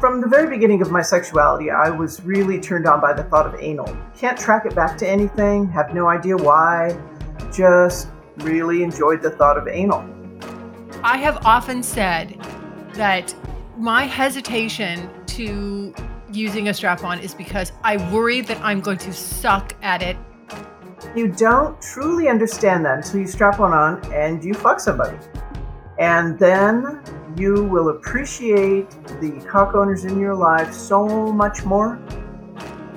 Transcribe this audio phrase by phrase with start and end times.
[0.00, 3.46] From the very beginning of my sexuality, I was really turned on by the thought
[3.46, 3.96] of anal.
[4.16, 6.96] Can't track it back to anything, have no idea why,
[7.52, 10.08] just really enjoyed the thought of anal.
[11.02, 12.40] I have often said
[12.94, 13.34] that
[13.76, 15.94] my hesitation to
[16.32, 20.16] using a strap on is because I worry that I'm going to suck at it.
[21.14, 25.16] You don't truly understand that until you strap one on and you fuck somebody.
[25.98, 27.02] And then
[27.36, 32.00] you will appreciate the cock owners in your life so much more.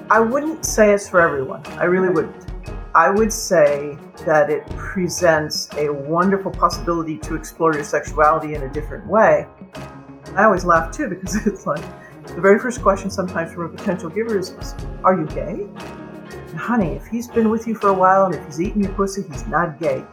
[0.10, 1.66] I wouldn't say it's for everyone.
[1.78, 2.52] I really wouldn't.
[2.94, 8.70] I would say that it presents a wonderful possibility to explore your sexuality in a
[8.70, 9.48] different way.
[10.36, 11.84] I always laugh too because it's like
[12.28, 14.54] the very first question sometimes from a potential giver is,
[15.04, 15.68] Are you gay?
[16.50, 18.94] And honey, if he's been with you for a while and if he's eating your
[18.94, 20.04] pussy, he's not gay.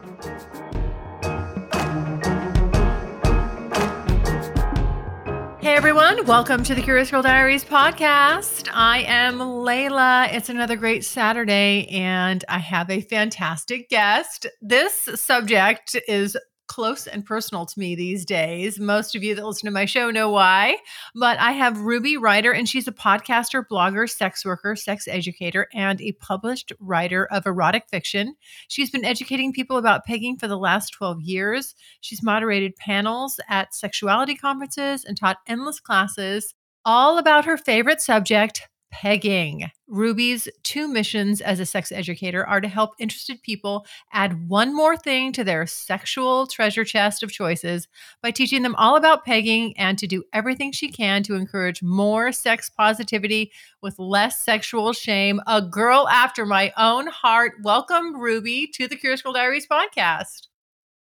[5.79, 8.67] Everyone, welcome to the Curious Girl Diaries podcast.
[8.73, 10.27] I am Layla.
[10.33, 14.45] It's another great Saturday, and I have a fantastic guest.
[14.61, 16.35] This subject is
[16.69, 18.79] close and personal to me these days.
[18.79, 20.77] Most of you that listen to my show know why.
[21.15, 25.99] But I have Ruby Ryder, and she's a podcaster, blogger, sex worker, sex educator, and
[25.99, 28.35] a published writer of erotic fiction.
[28.69, 31.75] She's been educating people about pegging for the last 12 years.
[31.99, 36.53] She's moderated panels at sexuality conferences and taught endless classes
[36.85, 39.69] all about her favorite subject, pegging.
[39.87, 44.97] Ruby's two missions as a sex educator are to help interested people add one more
[44.97, 47.87] thing to their sexual treasure chest of choices
[48.21, 52.31] by teaching them all about pegging and to do everything she can to encourage more
[52.31, 53.51] sex positivity
[53.81, 55.39] with less sexual shame.
[55.47, 57.53] A girl after my own heart.
[57.63, 60.47] Welcome, Ruby, to the Curious Girl Diaries podcast.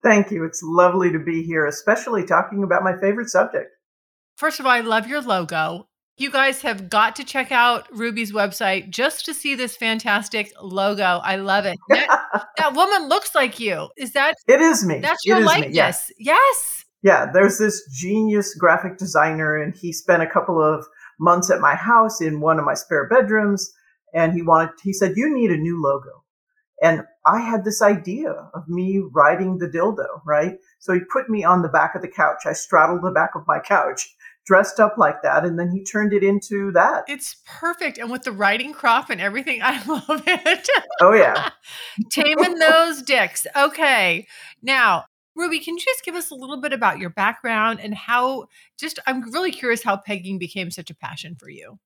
[0.03, 0.45] Thank you.
[0.45, 3.71] It's lovely to be here, especially talking about my favorite subject.
[4.37, 5.89] First of all, I love your logo.
[6.19, 11.21] You guys have got to check out Ruby's website just to see this fantastic logo.
[11.23, 11.77] I love it.
[11.89, 13.89] That, that woman looks like you.
[13.97, 14.35] Is that?
[14.49, 15.01] It is me.
[15.01, 15.75] That's your likeness.
[15.75, 16.13] yes.
[16.19, 16.85] Yes.
[17.03, 20.85] Yeah, there's this genius graphic designer, and he spent a couple of
[21.21, 23.71] months at my house in one of my spare bedrooms,
[24.13, 26.25] and he wanted, he said, You need a new logo.
[26.83, 30.57] And I had this idea of me riding the dildo, right?
[30.79, 32.43] So he put me on the back of the couch.
[32.45, 34.15] I straddled the back of my couch,
[34.47, 37.05] dressed up like that, and then he turned it into that.
[37.09, 37.99] It's perfect.
[37.99, 40.69] And with the riding crop and everything, I love it.
[41.01, 41.51] Oh, yeah.
[42.11, 43.47] Taming those dicks.
[43.57, 44.27] Okay.
[44.63, 48.47] Now, Ruby, can you just give us a little bit about your background and how
[48.79, 51.79] just I'm really curious how pegging became such a passion for you.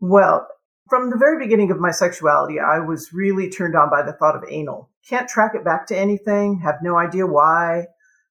[0.00, 0.46] Well,
[0.88, 4.36] from the very beginning of my sexuality, I was really turned on by the thought
[4.36, 4.90] of anal.
[5.08, 7.86] Can't track it back to anything, have no idea why,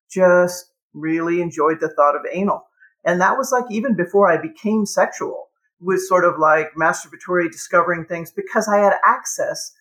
[0.09, 2.67] just really enjoyed the thought of anal.
[3.03, 5.49] And that was like even before I became sexual,
[5.79, 9.73] was sort of like masturbatory discovering things because I had access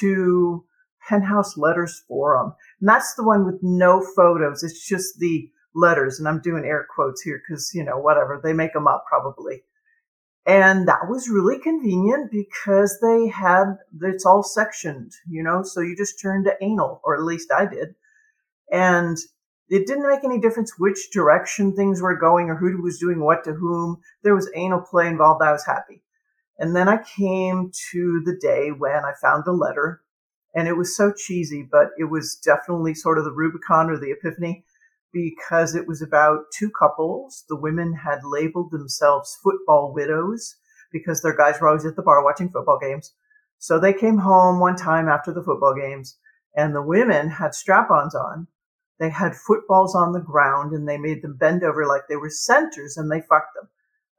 [0.00, 0.64] to
[1.08, 2.54] Penthouse Letters Forum.
[2.80, 4.62] And that's the one with no photos.
[4.62, 6.18] It's just the letters.
[6.18, 9.62] And I'm doing air quotes here because, you know, whatever, they make them up probably.
[10.46, 15.94] And that was really convenient because they had, it's all sectioned, you know, so you
[15.94, 17.94] just turn to anal, or at least I did.
[18.72, 19.18] And
[19.70, 23.44] it didn't make any difference which direction things were going or who was doing what
[23.44, 24.00] to whom.
[24.22, 25.42] There was anal play involved.
[25.42, 26.02] I was happy.
[26.58, 30.02] And then I came to the day when I found the letter
[30.54, 34.10] and it was so cheesy, but it was definitely sort of the Rubicon or the
[34.10, 34.64] epiphany
[35.12, 37.44] because it was about two couples.
[37.48, 40.56] The women had labeled themselves football widows
[40.90, 43.12] because their guys were always at the bar watching football games.
[43.58, 46.16] So they came home one time after the football games
[46.56, 48.48] and the women had strap ons on.
[48.98, 52.30] They had footballs on the ground and they made them bend over like they were
[52.30, 53.68] centers and they fucked them.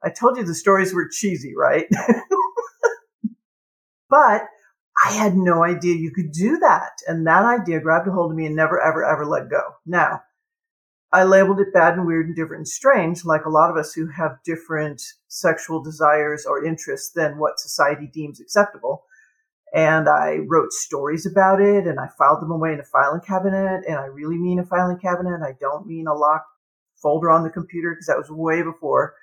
[0.02, 1.86] I told you the stories were cheesy, right?
[4.08, 4.48] but
[5.04, 6.92] I had no idea you could do that.
[7.06, 9.60] And that idea grabbed a hold of me and never, ever, ever let go.
[9.86, 10.22] Now,
[11.12, 13.92] I labeled it bad and weird and different and strange, like a lot of us
[13.92, 19.04] who have different sexual desires or interests than what society deems acceptable.
[19.72, 23.84] And I wrote stories about it and I filed them away in a filing cabinet.
[23.86, 25.40] And I really mean a filing cabinet.
[25.44, 26.48] I don't mean a locked
[27.00, 29.14] folder on the computer because that was way before.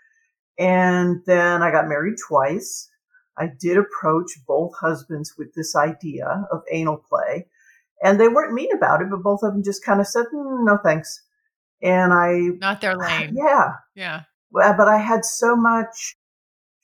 [0.57, 2.89] And then I got married twice.
[3.37, 7.45] I did approach both husbands with this idea of anal play,
[8.01, 10.65] and they weren't mean about it, but both of them just kind of said, mm,
[10.65, 11.21] "No thanks."
[11.81, 13.35] And I not their lane.
[13.35, 14.23] Yeah, yeah.
[14.51, 16.17] But I had so much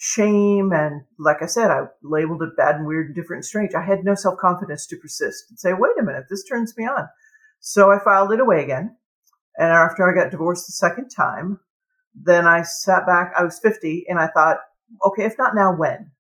[0.03, 3.73] shame, and like I said, I labeled it bad and weird and different and strange.
[3.73, 6.83] I had no self confidence to persist and say, "Wait a minute, this turns me
[6.85, 7.07] on."
[7.61, 8.97] So I filed it away again.
[9.57, 11.59] And after I got divorced the second time,
[12.13, 13.31] then I sat back.
[13.37, 14.57] I was 50 and I thought,
[15.05, 16.11] okay, if not now, when?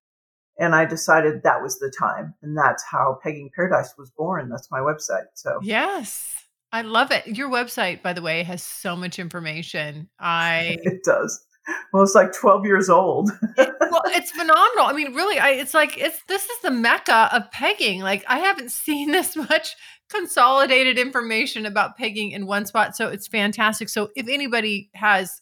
[0.57, 2.33] And I decided that was the time.
[2.41, 4.49] And that's how Pegging Paradise was born.
[4.49, 5.25] That's my website.
[5.33, 6.37] So, yes.
[6.71, 7.27] I love it.
[7.27, 10.09] Your website, by the way, has so much information.
[10.19, 11.45] I it does.
[11.91, 13.31] Well, it's like 12 years old.
[13.57, 14.85] well, it's phenomenal.
[14.85, 18.01] I mean, really, I, it's like it's this is the mecca of pegging.
[18.01, 19.75] Like I haven't seen this much
[20.09, 22.95] consolidated information about pegging in one spot.
[22.95, 23.89] So it's fantastic.
[23.89, 25.41] So if anybody has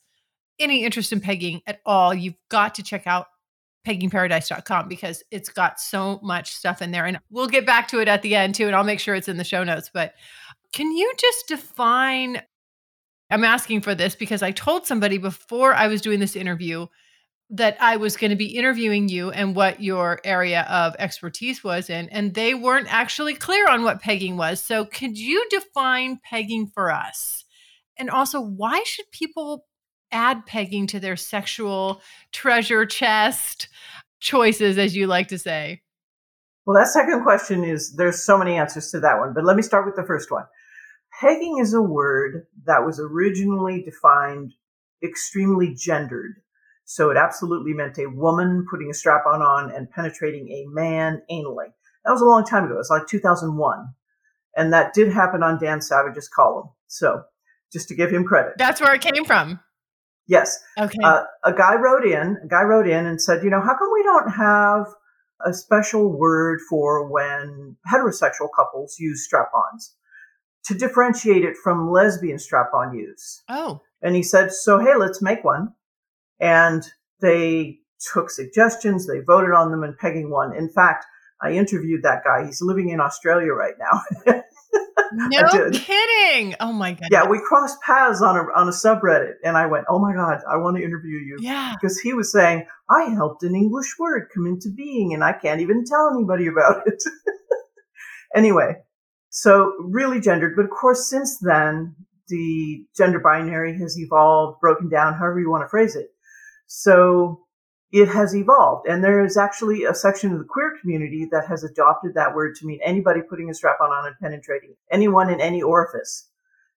[0.60, 3.28] any interest in pegging at all, you've got to check out
[3.86, 7.06] peggingparadise.com because it's got so much stuff in there.
[7.06, 9.28] And we'll get back to it at the end too, and I'll make sure it's
[9.28, 9.90] in the show notes.
[9.92, 10.14] But
[10.72, 12.42] can you just define?
[13.32, 16.88] I'm asking for this because I told somebody before I was doing this interview
[17.50, 21.90] that I was going to be interviewing you and what your area of expertise was
[21.90, 24.64] in, and they weren't actually clear on what pegging was.
[24.64, 27.44] So, could you define pegging for us?
[27.98, 29.66] And also, why should people
[30.12, 32.02] add pegging to their sexual
[32.32, 33.68] treasure chest
[34.20, 35.82] choices, as you like to say?
[36.66, 39.62] Well, that second question is there's so many answers to that one, but let me
[39.62, 40.44] start with the first one.
[41.22, 44.54] Pegging is a word that was originally defined
[45.04, 46.42] extremely gendered.
[46.86, 51.22] So it absolutely meant a woman putting a strap on on and penetrating a man
[51.30, 51.74] anally.
[52.04, 52.74] That was a long time ago.
[52.74, 53.94] It was like 2001.
[54.58, 56.70] And that did happen on Dan Savage's column.
[56.88, 57.22] So
[57.72, 58.54] just to give him credit.
[58.58, 59.60] That's where it came from.
[60.28, 60.60] Yes.
[60.80, 60.98] Okay.
[61.04, 63.90] Uh, a guy wrote in, a guy wrote in and said, you know, how come
[63.94, 64.88] we don't have
[65.46, 69.96] a special word for when heterosexual couples use strap-ons
[70.66, 73.44] to differentiate it from lesbian strap-on use?
[73.50, 73.82] Oh.
[74.02, 75.74] And he said, so hey, let's make won.
[76.40, 76.84] And
[77.20, 77.80] they
[78.14, 80.56] took suggestions, they voted on them, and pegging one.
[80.56, 81.06] In fact,
[81.42, 82.46] I interviewed that guy.
[82.46, 84.42] He's living in Australia right now.
[85.14, 86.56] No kidding.
[86.60, 87.10] Oh my god.
[87.12, 90.40] Yeah, we crossed paths on a on a subreddit, and I went, "Oh my god,
[90.50, 94.30] I want to interview you." Yeah, because he was saying I helped an English word
[94.34, 97.04] come into being, and I can't even tell anybody about it.
[98.36, 98.76] anyway,
[99.32, 101.96] so really gendered, but of course, since then
[102.28, 106.10] the gender binary has evolved, broken down, however you want to phrase it.
[106.68, 107.46] So
[107.94, 108.88] it has evolved.
[108.88, 112.56] And there is actually a section of the queer community that has adopted that word
[112.56, 116.30] to mean anybody putting a strap on and penetrating anyone in any orifice.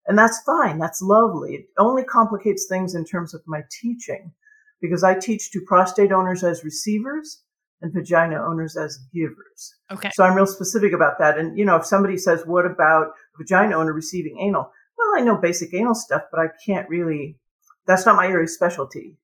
[0.05, 0.77] And that's fine.
[0.77, 1.55] That's lovely.
[1.55, 4.31] It only complicates things in terms of my teaching
[4.79, 7.41] because I teach to prostate owners as receivers
[7.83, 9.75] and vagina owners as givers.
[9.91, 10.09] Okay.
[10.13, 11.37] So I'm real specific about that.
[11.37, 14.71] And, you know, if somebody says, what about vagina owner receiving anal?
[14.97, 17.37] Well, I know basic anal stuff, but I can't really,
[17.85, 19.17] that's not my area of specialty.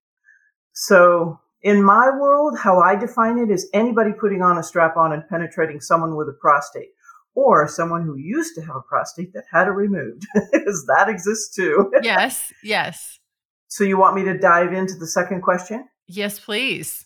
[0.73, 5.13] So in my world, how I define it is anybody putting on a strap on
[5.13, 6.89] and penetrating someone with a prostate
[7.35, 11.55] or someone who used to have a prostate that had it removed, because that exists
[11.55, 11.91] too.
[12.01, 13.19] yes, yes.
[13.67, 15.87] So you want me to dive into the second question?
[16.07, 17.05] Yes, please.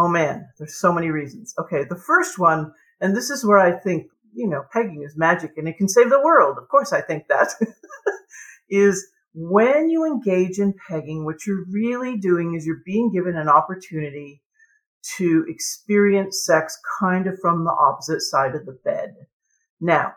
[0.00, 1.54] Oh man, there's so many reasons.
[1.58, 5.52] Okay, the first one, and this is where I think, you know, pegging is magic
[5.58, 6.56] and it can save the world.
[6.56, 7.48] Of course, I think that
[8.70, 13.50] is when you engage in pegging, what you're really doing is you're being given an
[13.50, 14.40] opportunity
[15.18, 19.14] to experience sex kind of from the opposite side of the bed.
[19.82, 20.14] Now,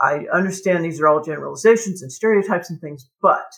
[0.00, 3.50] I understand these are all generalizations and stereotypes and things, but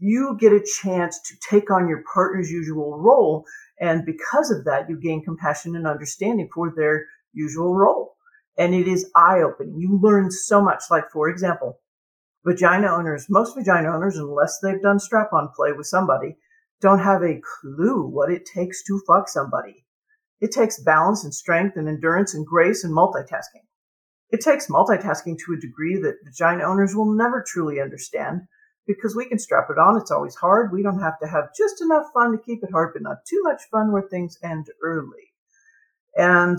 [0.00, 3.44] you get a chance to take on your partner's usual role.
[3.80, 8.16] And because of that, you gain compassion and understanding for their usual role.
[8.58, 9.78] And it is eye opening.
[9.78, 10.84] You learn so much.
[10.90, 11.80] Like, for example,
[12.44, 16.36] vagina owners, most vagina owners, unless they've done strap on play with somebody,
[16.80, 19.86] don't have a clue what it takes to fuck somebody.
[20.40, 23.64] It takes balance and strength and endurance and grace and multitasking.
[24.30, 28.42] It takes multitasking to a degree that vagina owners will never truly understand
[28.86, 29.96] because we can strap it on.
[29.96, 30.72] It's always hard.
[30.72, 33.40] We don't have to have just enough fun to keep it hard, but not too
[33.42, 35.32] much fun where things end early.
[36.16, 36.58] And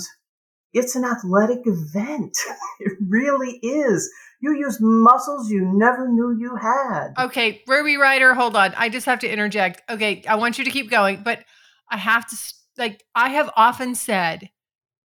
[0.73, 2.37] it's an athletic event.
[2.79, 4.09] it really is.
[4.41, 7.13] You use muscles you never knew you had.
[7.19, 8.73] Okay, Ruby Ryder, hold on.
[8.75, 9.81] I just have to interject.
[9.89, 11.43] Okay, I want you to keep going, but
[11.89, 12.35] I have to,
[12.77, 14.49] like, I have often said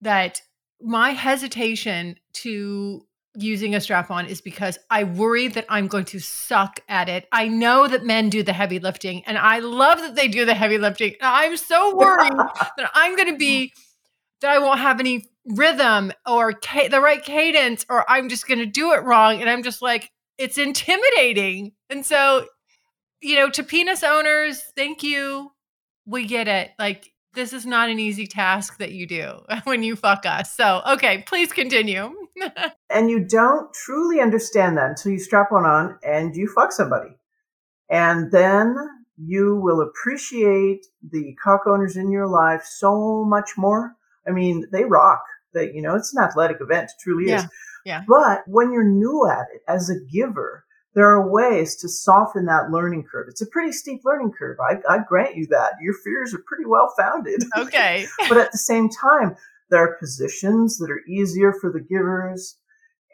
[0.00, 0.40] that
[0.80, 6.18] my hesitation to using a strap on is because I worry that I'm going to
[6.18, 7.26] suck at it.
[7.32, 10.54] I know that men do the heavy lifting and I love that they do the
[10.54, 11.14] heavy lifting.
[11.20, 12.32] I'm so worried
[12.76, 13.72] that I'm going to be
[14.40, 18.58] that I won't have any rhythm or ca- the right cadence or I'm just going
[18.58, 21.72] to do it wrong and I'm just like it's intimidating.
[21.90, 22.46] And so
[23.22, 25.52] you know, to penis owners, thank you.
[26.06, 26.70] We get it.
[26.78, 30.52] Like this is not an easy task that you do when you fuck us.
[30.52, 32.12] So, okay, please continue.
[32.90, 37.10] and you don't truly understand that until you strap one on and you fuck somebody.
[37.88, 38.74] And then
[39.16, 43.94] you will appreciate the cock owners in your life so much more.
[44.26, 45.22] I mean, they rock.
[45.54, 47.44] That you know, it's an athletic event, it truly yeah.
[47.44, 47.46] is.
[47.86, 48.02] Yeah.
[48.06, 50.65] But when you're new at it as a giver,
[50.96, 53.26] there are ways to soften that learning curve.
[53.28, 54.56] It's a pretty steep learning curve.
[54.58, 55.74] I, I grant you that.
[55.80, 57.44] Your fears are pretty well founded.
[57.58, 58.06] Okay.
[58.28, 59.36] but at the same time,
[59.70, 62.56] there are positions that are easier for the givers.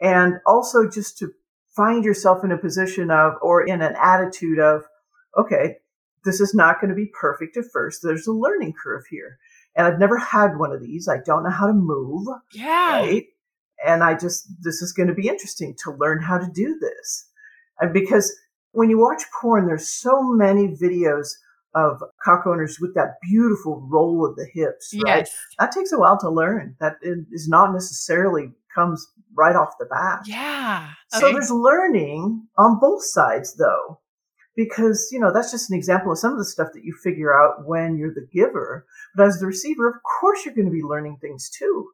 [0.01, 1.31] And also just to
[1.75, 4.83] find yourself in a position of, or in an attitude of,
[5.37, 5.77] okay,
[6.23, 7.99] this is not going to be perfect at first.
[8.01, 9.37] There's a learning curve here.
[9.75, 11.09] And I've never had one of these.
[11.09, 12.27] I don't know how to move.
[12.53, 12.99] Yeah.
[12.99, 13.25] Right.
[13.85, 17.29] And I just, this is going to be interesting to learn how to do this.
[17.83, 18.33] And because
[18.71, 21.33] when you watch porn, there's so many videos
[21.75, 25.25] of cock owners with that beautiful roll of the hips, right?
[25.25, 25.35] Yes.
[25.59, 26.75] That takes a while to learn.
[26.79, 30.21] That is not necessarily comes right off the bat.
[30.25, 30.91] Yeah.
[31.09, 33.99] So there's learning on both sides though,
[34.55, 37.37] because, you know, that's just an example of some of the stuff that you figure
[37.37, 38.85] out when you're the giver.
[39.15, 41.89] But as the receiver, of course, you're going to be learning things too.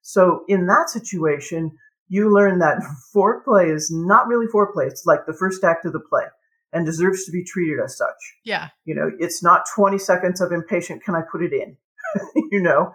[0.00, 1.76] So in that situation,
[2.08, 2.82] you learn that
[3.14, 4.86] foreplay is not really foreplay.
[4.86, 6.24] It's like the first act of the play
[6.72, 8.16] and deserves to be treated as such.
[8.44, 8.68] Yeah.
[8.84, 11.76] You know, it's not 20 seconds of impatient, can I put it in?
[12.50, 12.92] you know?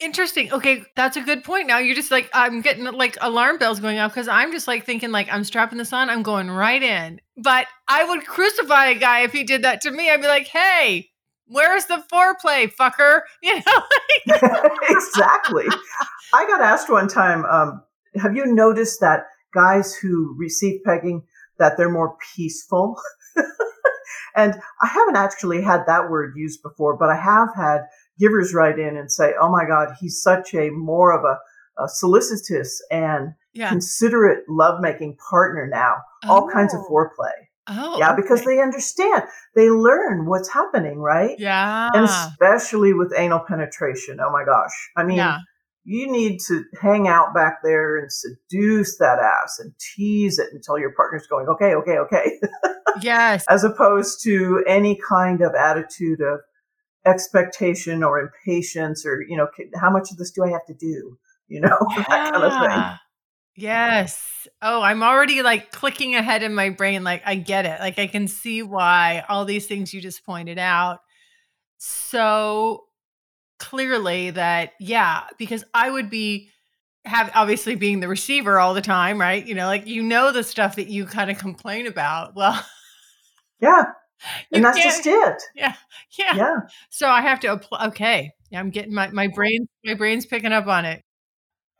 [0.00, 0.50] Interesting.
[0.50, 1.66] Okay, that's a good point.
[1.66, 4.86] Now you're just like I'm getting like alarm bells going off because I'm just like
[4.86, 7.20] thinking like I'm strapping this on, I'm going right in.
[7.36, 10.10] But I would crucify a guy if he did that to me.
[10.10, 11.10] I'd be like, hey,
[11.50, 13.20] where's the foreplay, fucker?
[13.42, 13.82] You know?
[14.88, 15.66] exactly.
[16.32, 17.82] I got asked one time, um,
[18.16, 19.24] have you noticed that
[19.54, 21.22] guys who receive pegging
[21.58, 22.96] that they're more peaceful?
[24.36, 27.82] and I haven't actually had that word used before, but I have had
[28.18, 31.38] givers write in and say, "Oh my God, he's such a more of a,
[31.82, 33.68] a solicitous and yeah.
[33.68, 35.96] considerate lovemaking partner now.
[36.28, 36.88] All kinds of Oh.
[36.90, 37.32] foreplay."
[37.72, 38.56] Oh, yeah, because okay.
[38.56, 39.22] they understand.
[39.54, 41.38] They learn what's happening, right?
[41.38, 44.18] yeah, And especially with anal penetration.
[44.20, 44.72] Oh my gosh.
[44.96, 45.38] I mean, yeah,
[45.90, 50.78] you need to hang out back there and seduce that ass and tease it until
[50.78, 52.40] your partner's going, okay, okay, okay,
[53.02, 56.38] yes, as opposed to any kind of attitude of
[57.04, 59.48] expectation or impatience or, you know,
[59.80, 61.18] how much of this do I have to do?
[61.48, 62.98] You know, that kind of thing.
[63.56, 64.46] Yes.
[64.62, 67.02] Oh, I'm already like clicking ahead in my brain.
[67.02, 67.80] Like, I get it.
[67.80, 71.00] Like, I can see why all these things you just pointed out
[71.78, 72.84] so
[73.60, 76.50] clearly that, yeah, because I would be
[77.04, 79.46] have obviously being the receiver all the time, right?
[79.46, 82.34] You know, like, you know, the stuff that you kind of complain about.
[82.36, 82.62] Well,
[83.60, 83.84] Yeah.
[84.52, 85.42] And that's just it.
[85.54, 85.74] yeah,
[86.18, 86.34] yeah.
[86.36, 86.56] Yeah.
[86.90, 87.86] So I have to apply.
[87.88, 88.32] Okay.
[88.54, 91.02] I'm getting my, my brain, my brain's picking up on it.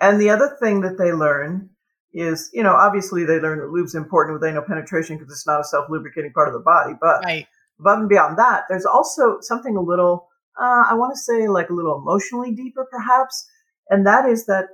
[0.01, 1.69] And the other thing that they learn
[2.15, 5.61] is, you know, obviously they learn that lube's important with anal penetration because it's not
[5.61, 6.95] a self lubricating part of the body.
[6.99, 7.47] But Right.
[7.79, 10.30] above and beyond that, there's also something a little,
[10.61, 13.47] uh, I want to say like a little emotionally deeper perhaps.
[13.89, 14.67] And that is that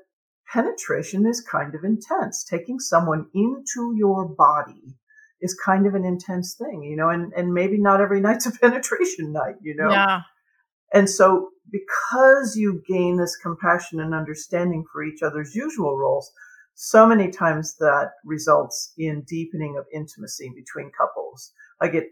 [0.52, 2.44] penetration is kind of intense.
[2.44, 4.96] Taking someone into your body
[5.40, 8.52] is kind of an intense thing, you know, and, and maybe not every night's a
[8.52, 9.90] penetration night, you know?
[9.90, 10.22] Yeah.
[10.92, 16.30] And so, because you gain this compassion and understanding for each other's usual roles,
[16.74, 21.52] so many times that results in deepening of intimacy between couples.
[21.80, 22.04] I get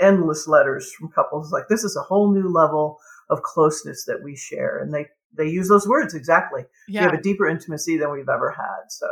[0.00, 2.98] endless letters from couples like this is a whole new level
[3.30, 4.78] of closeness that we share.
[4.78, 5.06] And they
[5.36, 6.64] they use those words exactly.
[6.88, 7.02] Yeah.
[7.02, 8.90] we have a deeper intimacy than we've ever had.
[8.90, 9.06] So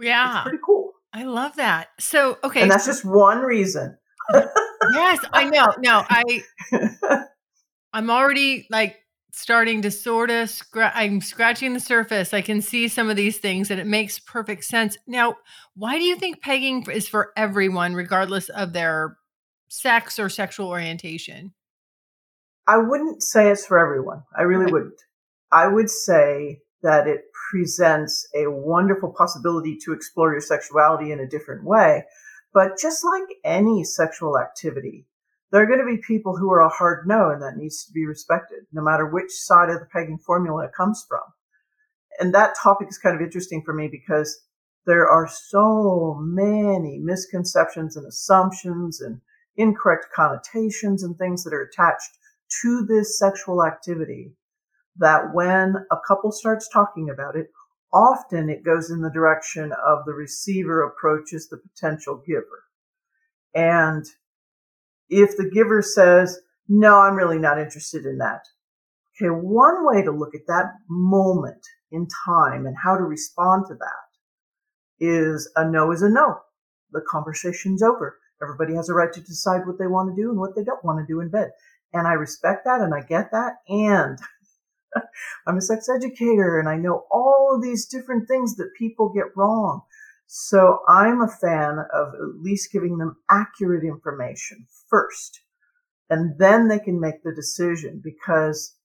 [0.00, 0.38] yeah.
[0.38, 0.92] it's pretty cool.
[1.12, 1.88] I love that.
[1.98, 3.96] So okay and that's just one reason.
[4.92, 5.74] Yes i know.
[5.78, 6.42] No i
[7.92, 8.96] i'm already like
[9.32, 12.32] starting to sort of scratch i'm scratching the surface.
[12.32, 14.96] I can see some of these things and it makes perfect sense.
[15.06, 15.36] Now
[15.74, 19.16] why do you think pegging is for everyone regardless of their
[19.68, 21.52] sex or sexual orientation?
[22.70, 24.22] I wouldn't say it's for everyone.
[24.38, 24.72] I really okay.
[24.72, 25.00] wouldn't.
[25.50, 31.26] I would say that it presents a wonderful possibility to explore your sexuality in a
[31.26, 32.04] different way.
[32.54, 35.08] But just like any sexual activity,
[35.50, 37.92] there are going to be people who are a hard no, and that needs to
[37.92, 41.22] be respected, no matter which side of the pegging formula it comes from.
[42.20, 44.44] And that topic is kind of interesting for me because
[44.86, 49.22] there are so many misconceptions and assumptions and
[49.56, 52.10] incorrect connotations and things that are attached
[52.62, 54.32] to this sexual activity
[54.96, 57.46] that when a couple starts talking about it,
[57.92, 62.64] often it goes in the direction of the receiver approaches the potential giver.
[63.54, 64.04] And
[65.08, 66.38] if the giver says,
[66.68, 68.42] no, I'm really not interested in that.
[69.16, 69.30] Okay.
[69.30, 75.04] One way to look at that moment in time and how to respond to that
[75.04, 76.36] is a no is a no.
[76.92, 78.18] The conversation's over.
[78.42, 80.84] Everybody has a right to decide what they want to do and what they don't
[80.84, 81.50] want to do in bed.
[81.92, 83.54] And I respect that and I get that.
[83.68, 84.18] And
[85.46, 89.36] I'm a sex educator and I know all of these different things that people get
[89.36, 89.82] wrong.
[90.26, 95.40] So I'm a fan of at least giving them accurate information first.
[96.08, 98.76] And then they can make the decision because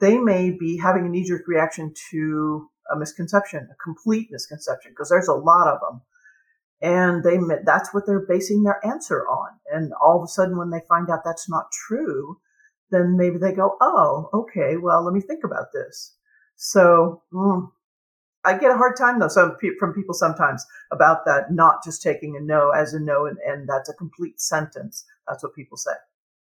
[0.00, 5.10] they may be having a knee jerk reaction to a misconception, a complete misconception, because
[5.10, 6.00] there's a lot of them
[6.82, 9.50] and they that's what they're basing their answer on.
[9.72, 12.38] And all of a sudden when they find out that's not true
[12.90, 16.16] then maybe they go oh okay well let me think about this.
[16.56, 17.70] So mm,
[18.44, 22.36] i get a hard time though some from people sometimes about that not just taking
[22.36, 25.04] a no as a no and, and that's a complete sentence.
[25.28, 25.92] That's what people say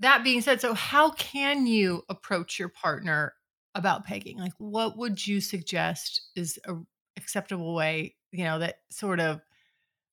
[0.00, 3.34] that being said, so how can you approach your partner
[3.74, 4.38] about pegging?
[4.38, 6.74] Like, what would you suggest is a
[7.16, 9.40] acceptable way, you know, that sort of,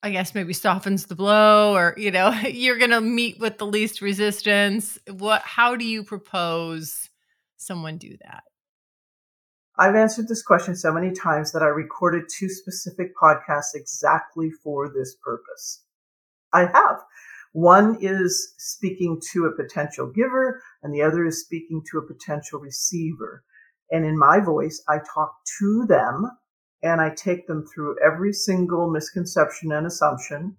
[0.02, 3.66] I guess, maybe softens the blow, or you know, you're going to meet with the
[3.66, 4.98] least resistance.
[5.10, 5.42] What?
[5.42, 7.10] How do you propose
[7.58, 8.44] someone do that?
[9.78, 14.88] I've answered this question so many times that I recorded two specific podcasts exactly for
[14.88, 15.84] this purpose.
[16.54, 17.00] I have.
[17.54, 22.60] One is speaking to a potential giver and the other is speaking to a potential
[22.60, 23.44] receiver.
[23.92, 26.32] And in my voice, I talk to them
[26.82, 30.58] and I take them through every single misconception and assumption.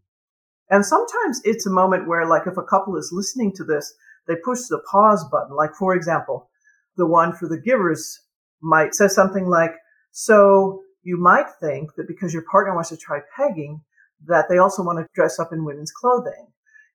[0.70, 3.92] And sometimes it's a moment where, like, if a couple is listening to this,
[4.26, 5.54] they push the pause button.
[5.54, 6.48] Like, for example,
[6.96, 8.20] the one for the givers
[8.62, 9.74] might say something like,
[10.12, 13.82] so you might think that because your partner wants to try pegging,
[14.26, 16.46] that they also want to dress up in women's clothing.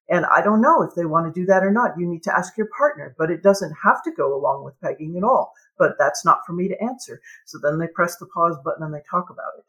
[0.09, 1.91] And I don't know if they want to do that or not.
[1.97, 5.15] You need to ask your partner, but it doesn't have to go along with pegging
[5.17, 5.53] at all.
[5.77, 7.21] But that's not for me to answer.
[7.45, 9.65] So then they press the pause button and they talk about it.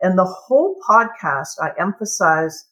[0.00, 2.64] And the whole podcast, I emphasize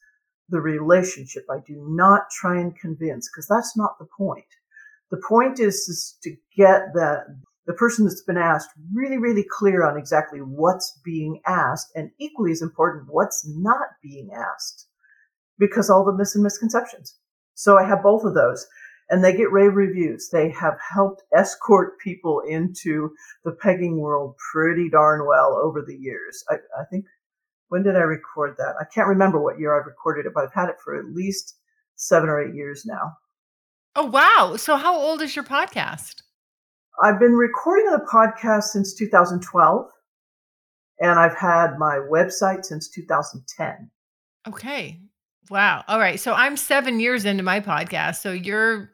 [0.48, 1.44] the relationship.
[1.50, 4.44] I do not try and convince because that's not the point.
[5.10, 7.24] The point is, is to get the,
[7.66, 12.52] the person that's been asked really, really clear on exactly what's being asked and equally
[12.52, 14.88] as important, what's not being asked
[15.62, 17.16] because all the mis- and misconceptions.
[17.54, 18.66] So I have both of those
[19.08, 20.28] and they get rave reviews.
[20.30, 23.10] They have helped escort people into
[23.44, 26.42] the pegging world pretty darn well over the years.
[26.48, 27.04] I, I think
[27.68, 28.74] when did I record that?
[28.80, 31.56] I can't remember what year I recorded it, but I've had it for at least
[31.94, 33.16] seven or eight years now.
[33.94, 34.56] Oh, wow.
[34.56, 36.22] So, how old is your podcast?
[37.02, 39.86] I've been recording the podcast since 2012,
[41.00, 43.90] and I've had my website since 2010.
[44.48, 44.98] Okay.
[45.52, 45.84] Wow.
[45.86, 46.18] All right.
[46.18, 48.22] So I'm seven years into my podcast.
[48.22, 48.88] So you're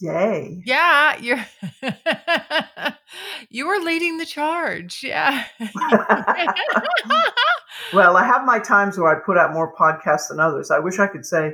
[0.00, 0.60] Yay.
[0.66, 1.46] Yeah, you're
[3.48, 5.04] you are leading the charge.
[5.04, 5.44] Yeah.
[7.92, 10.72] well, I have my times where I put out more podcasts than others.
[10.72, 11.52] I wish I could say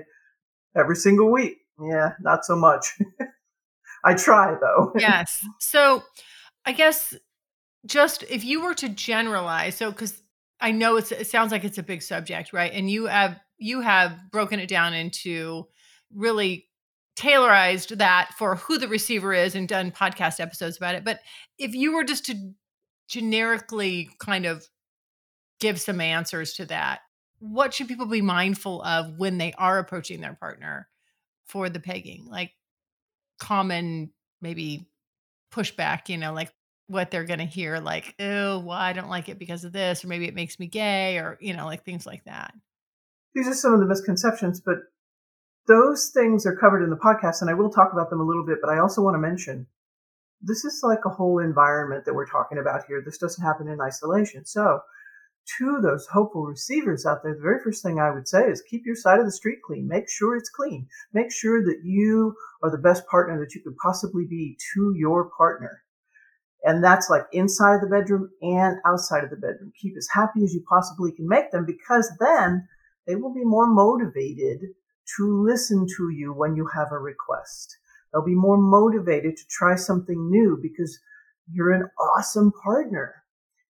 [0.75, 1.59] every single week.
[1.79, 2.99] Yeah, not so much.
[4.07, 4.95] I try though.
[4.97, 5.45] yes.
[5.61, 6.03] So
[6.65, 7.15] I guess
[7.85, 10.23] just if you were to generalize, so because
[10.61, 12.73] I know it sounds like it's a big subject, right?
[12.73, 15.67] And you have you have broken it down into
[16.15, 16.69] really
[17.17, 21.05] tailorized that for who the receiver is and done podcast episodes about it.
[21.05, 21.21] But
[21.59, 22.35] if you were just to
[23.09, 24.67] generically kind of
[25.61, 27.01] give some answers to that,
[27.39, 30.89] what should people be mindful of when they are approaching their partner
[31.45, 32.27] for the pegging?
[32.29, 32.53] Like
[33.39, 34.89] common maybe
[35.53, 36.53] pushback, you know, like
[36.89, 40.05] what they're going to hear, like, oh, well, I don't like it because of this,
[40.05, 42.55] or maybe it makes me gay, or, you know, like things like that.
[43.35, 44.77] These are some of the misconceptions, but
[45.67, 48.47] those things are covered in the podcast, and I will talk about them a little
[48.47, 49.67] bit, but I also want to mention
[50.41, 53.03] this is like a whole environment that we're talking about here.
[53.05, 54.45] This doesn't happen in isolation.
[54.45, 54.81] So,
[55.59, 58.85] to those hopeful receivers out there, the very first thing I would say is keep
[58.85, 59.87] your side of the street clean.
[59.87, 60.89] Make sure it's clean.
[61.13, 65.31] Make sure that you are the best partner that you could possibly be to your
[65.37, 65.83] partner.
[66.67, 69.73] And that's like inside of the bedroom and outside of the bedroom.
[69.81, 72.67] Keep as happy as you possibly can make them because then
[73.07, 74.59] they will be more motivated
[75.17, 77.77] to listen to you when you have a request.
[78.13, 80.99] They'll be more motivated to try something new because
[81.49, 83.23] you're an awesome partner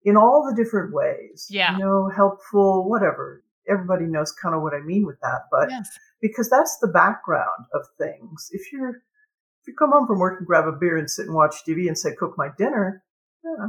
[0.05, 1.47] in all the different ways.
[1.49, 1.73] Yeah.
[1.73, 3.43] You know, helpful, whatever.
[3.67, 5.47] Everybody knows kind of what I mean with that.
[5.51, 5.89] But yes.
[6.21, 8.51] because that's the background of things.
[8.53, 9.03] If you're,
[9.63, 11.87] if you come home from work and grab a beer and sit and watch TV
[11.87, 13.03] and say, cook my dinner,
[13.45, 13.69] yeah.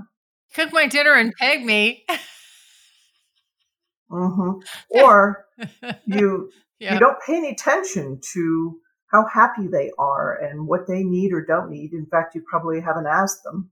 [0.56, 2.06] Cook my dinner and peg me.
[4.12, 4.60] mm-hmm.
[5.02, 5.46] Or
[6.06, 8.80] you, you don't pay any attention to
[9.12, 11.94] how happy they are and what they need or don't need.
[11.94, 13.72] In fact, you probably haven't asked them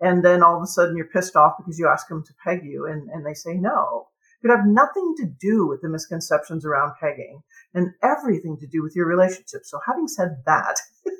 [0.00, 2.64] and then all of a sudden you're pissed off because you ask them to peg
[2.64, 4.08] you and, and they say no.
[4.38, 7.42] It could have nothing to do with the misconceptions around pegging
[7.74, 9.62] and everything to do with your relationship.
[9.64, 10.76] So having said that,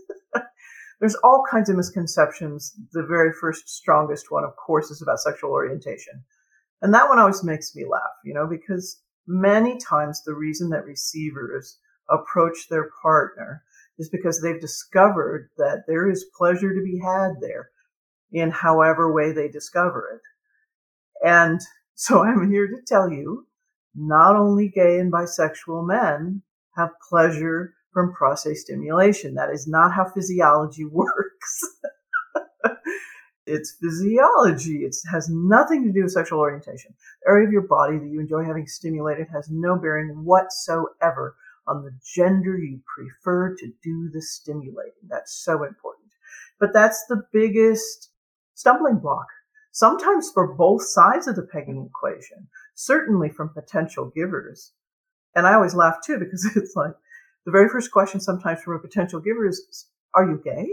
[1.00, 2.74] there's all kinds of misconceptions.
[2.92, 6.24] The very first strongest one, of course, is about sexual orientation.
[6.82, 10.84] And that one always makes me laugh, you know, because many times the reason that
[10.84, 13.62] receivers approach their partner
[13.98, 17.70] is because they've discovered that there is pleasure to be had there
[18.32, 21.26] in however way they discover it.
[21.26, 21.60] And
[21.94, 23.46] so I'm here to tell you
[23.94, 26.42] not only gay and bisexual men
[26.76, 29.34] have pleasure from prostate stimulation.
[29.34, 31.60] That is not how physiology works.
[33.44, 34.84] it's physiology.
[34.84, 36.94] It has nothing to do with sexual orientation.
[37.24, 41.34] The area of your body that you enjoy having stimulated has no bearing whatsoever
[41.66, 45.08] on the gender you prefer to do the stimulating.
[45.08, 46.12] That's so important.
[46.60, 48.12] But that's the biggest
[48.54, 49.26] stumbling block,
[49.72, 54.70] sometimes for both sides of the pegging equation, certainly from potential givers.
[55.34, 56.94] And I always laugh too because it's like
[57.48, 60.68] the very first question sometimes from a potential giver is, Are you gay?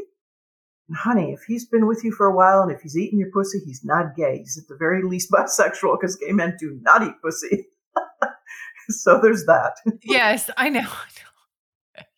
[0.90, 3.32] And honey, if he's been with you for a while and if he's eaten your
[3.32, 4.40] pussy, he's not gay.
[4.40, 7.68] He's at the very least bisexual because gay men do not eat pussy.
[8.90, 9.78] so there's that.
[10.04, 10.90] yes, I know.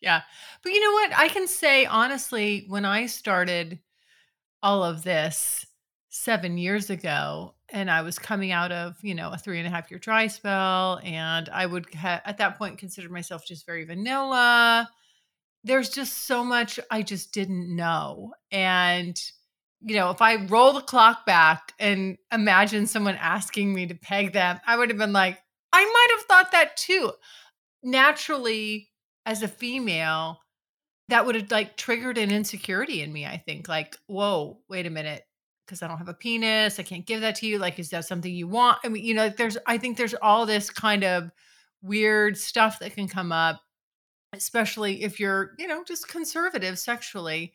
[0.00, 0.22] Yeah.
[0.64, 1.12] But you know what?
[1.16, 3.78] I can say honestly, when I started
[4.60, 5.66] all of this
[6.18, 9.70] seven years ago and i was coming out of you know a three and a
[9.70, 13.84] half year dry spell and i would ha- at that point consider myself just very
[13.84, 14.88] vanilla.
[15.64, 19.20] There's just so much i just didn't know and
[19.80, 24.32] you know if i roll the clock back and imagine someone asking me to peg
[24.32, 25.38] them i would have been like
[25.72, 27.12] i might have thought that too.
[27.82, 28.88] Naturally
[29.24, 30.40] as a female
[31.08, 34.90] that would have like triggered an insecurity in me i think like whoa wait a
[34.90, 35.22] minute
[35.68, 38.04] because i don't have a penis i can't give that to you like is that
[38.04, 41.30] something you want i mean you know there's i think there's all this kind of
[41.82, 43.60] weird stuff that can come up
[44.34, 47.52] especially if you're you know just conservative sexually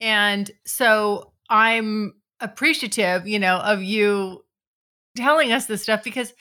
[0.00, 4.44] and so i'm appreciative you know of you
[5.16, 6.32] telling us this stuff because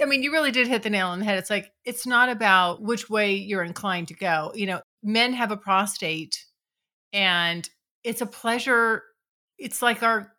[0.00, 1.38] I mean, you really did hit the nail on the head.
[1.38, 4.52] It's like, it's not about which way you're inclined to go.
[4.54, 6.44] You know, men have a prostate
[7.12, 7.68] and
[8.04, 9.02] it's a pleasure.
[9.58, 10.32] It's like our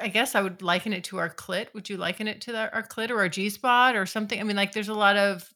[0.00, 1.72] I guess I would liken it to our clit.
[1.74, 4.40] Would you liken it to the, our clit or our G spot or something?
[4.40, 5.48] I mean, like there's a lot of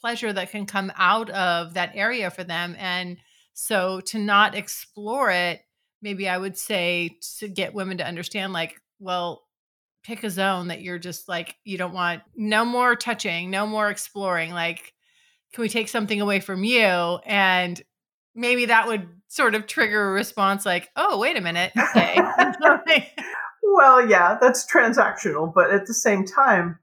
[0.00, 2.76] pleasure that can come out of that area for them.
[2.78, 3.18] And
[3.54, 5.60] so to not explore it,
[6.02, 9.42] maybe I would say to get women to understand, like, well,
[10.04, 13.88] pick a zone that you're just like, you don't want no more touching, no more
[13.88, 14.52] exploring.
[14.52, 14.92] Like,
[15.52, 17.18] can we take something away from you?
[17.24, 17.80] And
[18.34, 21.72] maybe that would sort of trigger a response like, oh, wait a minute.
[21.76, 22.20] Okay.
[23.74, 25.52] well, yeah, that's transactional.
[25.52, 26.78] But at the same time,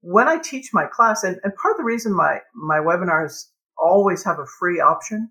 [0.00, 3.46] when I teach my class, and, and part of the reason my, my webinars
[3.78, 5.30] always have a free option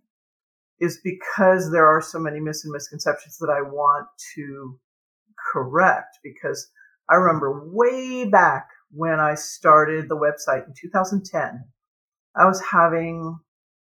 [0.80, 4.80] is because there are so many myths and misconceptions that I want to
[5.52, 6.20] correct.
[6.24, 6.70] Because
[7.10, 11.66] I remember way back when I started the website in 2010,
[12.36, 13.40] I was having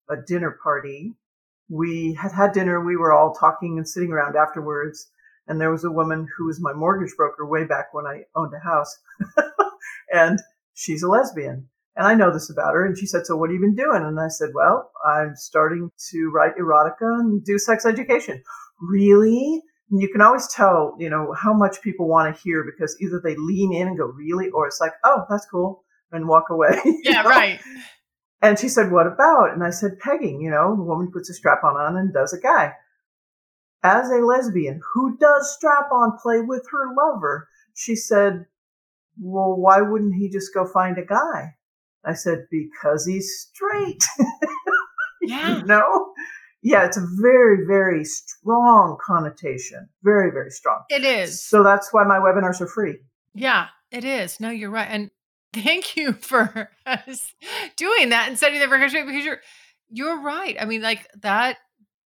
[0.10, 1.16] a dinner party.
[1.70, 2.84] We had had dinner.
[2.84, 5.08] We were all talking and sitting around afterwards.
[5.47, 8.54] And there was a woman who was my mortgage broker way back when I owned
[8.54, 8.97] a house.
[10.13, 10.39] and
[10.73, 11.67] she's a lesbian.
[11.95, 12.86] And I know this about her.
[12.86, 14.04] And she said, So what have you been doing?
[14.04, 18.41] And I said, Well, I'm starting to write erotica and do sex education.
[18.80, 19.62] Really?
[19.89, 23.21] And you can always tell, you know, how much people want to hear because either
[23.21, 24.49] they lean in and go, Really?
[24.49, 25.84] Or it's like, Oh, that's cool.
[26.12, 26.80] And walk away.
[27.04, 27.60] Yeah, right.
[28.41, 29.54] And she said, What about?
[29.54, 30.41] And I said, Pegging.
[30.41, 32.73] You know, the woman puts a strap on on and does a guy.
[33.84, 38.46] As a lesbian who does strap on play with her lover, she said,
[39.20, 41.56] Well, why wouldn't he just go find a guy?
[42.06, 44.04] I said, Because he's straight.
[45.24, 45.60] Yeah.
[45.60, 46.13] you know?
[46.63, 49.89] Yeah, it's a very, very strong connotation.
[50.04, 50.84] Very, very strong.
[50.89, 51.44] It is.
[51.44, 52.98] So that's why my webinars are free.
[53.34, 54.39] Yeah, it is.
[54.39, 54.88] No, you're right.
[54.89, 55.10] And
[55.54, 56.70] thank you for
[57.78, 59.41] doing that and setting the record straight because you're
[59.89, 60.56] you're right.
[60.60, 61.58] I mean, like that.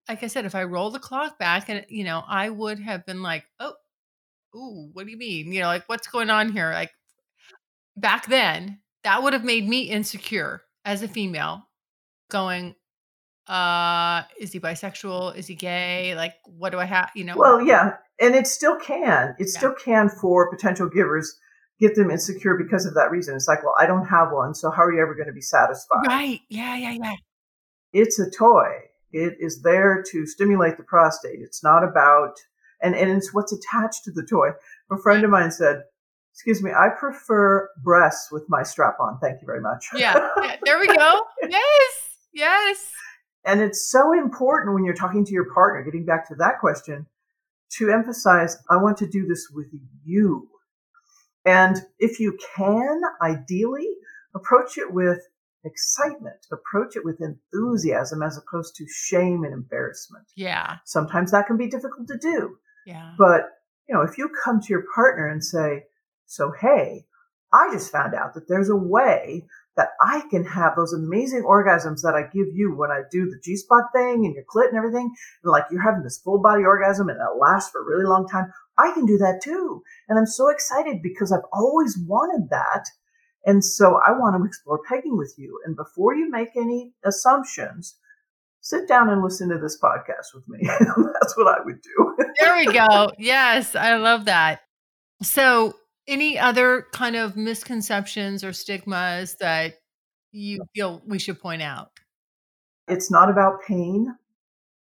[0.08, 3.06] Like I said, if I roll the clock back, and you know, I would have
[3.06, 3.74] been like, "Oh,
[4.56, 5.52] ooh, what do you mean?
[5.52, 6.90] You know, like what's going on here?" Like
[7.96, 11.68] back then, that would have made me insecure as a female,
[12.30, 12.74] going,
[13.46, 15.36] "Uh, is he bisexual?
[15.36, 16.14] Is he gay?
[16.16, 17.10] Like, what do I have?
[17.14, 19.36] You know?" Well, yeah, and it still can.
[19.38, 19.58] It Yeah.
[19.58, 21.38] still can for potential givers
[21.78, 23.34] get them insecure because of that reason.
[23.34, 25.40] It's like, well, I don't have one, so how are you ever going to be
[25.40, 26.06] satisfied?
[26.06, 26.40] Right.
[26.48, 26.76] Yeah.
[26.76, 26.90] Yeah.
[26.90, 27.14] Yeah.
[27.92, 28.68] It's a toy.
[29.12, 31.40] It is there to stimulate the prostate.
[31.40, 32.34] It's not about,
[32.80, 34.48] and, and it's what's attached to the toy.
[34.90, 35.82] A friend of mine said,
[36.32, 39.18] excuse me, I prefer breasts with my strap on.
[39.20, 39.86] Thank you very much.
[39.94, 40.28] Yeah.
[40.42, 40.56] yeah.
[40.64, 41.22] There we go.
[41.48, 42.08] Yes.
[42.32, 42.90] Yes.
[43.44, 47.06] And it's so important when you're talking to your partner, getting back to that question,
[47.78, 49.66] to emphasize, I want to do this with
[50.04, 50.48] you.
[51.44, 53.88] And if you can, ideally,
[54.34, 55.20] approach it with
[55.64, 60.24] excitement, approach it with enthusiasm as opposed to shame and embarrassment.
[60.36, 60.78] Yeah.
[60.84, 62.56] Sometimes that can be difficult to do.
[62.86, 63.14] Yeah.
[63.16, 63.42] But,
[63.88, 65.84] you know, if you come to your partner and say,
[66.26, 67.04] so, hey,
[67.52, 69.44] I just found out that there's a way
[69.76, 73.40] that I can have those amazing orgasms that I give you when I do the
[73.42, 75.10] G spot thing and your clit and everything.
[75.42, 78.26] And like you're having this full body orgasm and it lasts for a really long
[78.26, 78.52] time.
[78.78, 79.82] I can do that too.
[80.08, 82.84] And I'm so excited because I've always wanted that.
[83.44, 85.60] And so I want to explore pegging with you.
[85.64, 87.96] And before you make any assumptions,
[88.60, 90.60] sit down and listen to this podcast with me.
[90.66, 92.16] That's what I would do.
[92.40, 93.10] There we go.
[93.18, 93.74] Yes.
[93.74, 94.60] I love that.
[95.22, 95.74] So,
[96.08, 99.74] any other kind of misconceptions or stigmas that
[100.32, 101.92] you feel we should point out?
[102.88, 104.16] It's not about pain.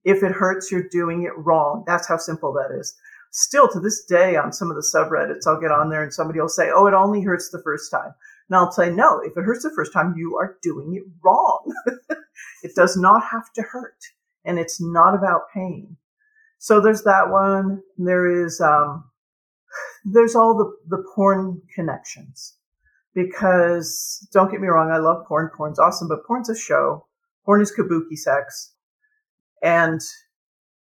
[0.04, 1.84] If it hurts, you're doing it wrong.
[1.86, 2.94] That's how simple that is.
[3.30, 6.40] Still to this day, on some of the subreddits, I'll get on there and somebody
[6.40, 8.12] will say, Oh, it only hurts the first time.
[8.48, 11.72] And I'll say, No, if it hurts the first time, you are doing it wrong.
[12.62, 13.98] it does not have to hurt.
[14.44, 15.96] And it's not about pain.
[16.58, 17.82] So there's that one.
[17.98, 19.10] There is, um,
[20.04, 22.56] there's all the, the porn connections
[23.14, 24.90] because don't get me wrong.
[24.90, 25.50] I love porn.
[25.56, 27.06] Porn's awesome, but porn's a show.
[27.44, 28.74] Porn is kabuki sex
[29.62, 30.00] and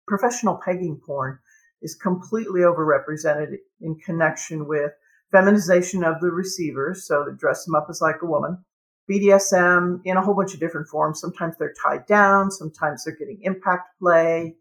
[0.06, 1.38] professional pegging porn
[1.82, 4.92] is completely overrepresented in connection with
[5.32, 7.06] feminization of the receivers.
[7.06, 8.64] So dress them up as like a woman.
[9.10, 11.20] BDSM in a whole bunch of different forms.
[11.20, 12.50] Sometimes they're tied down.
[12.50, 14.54] Sometimes they're getting impact play,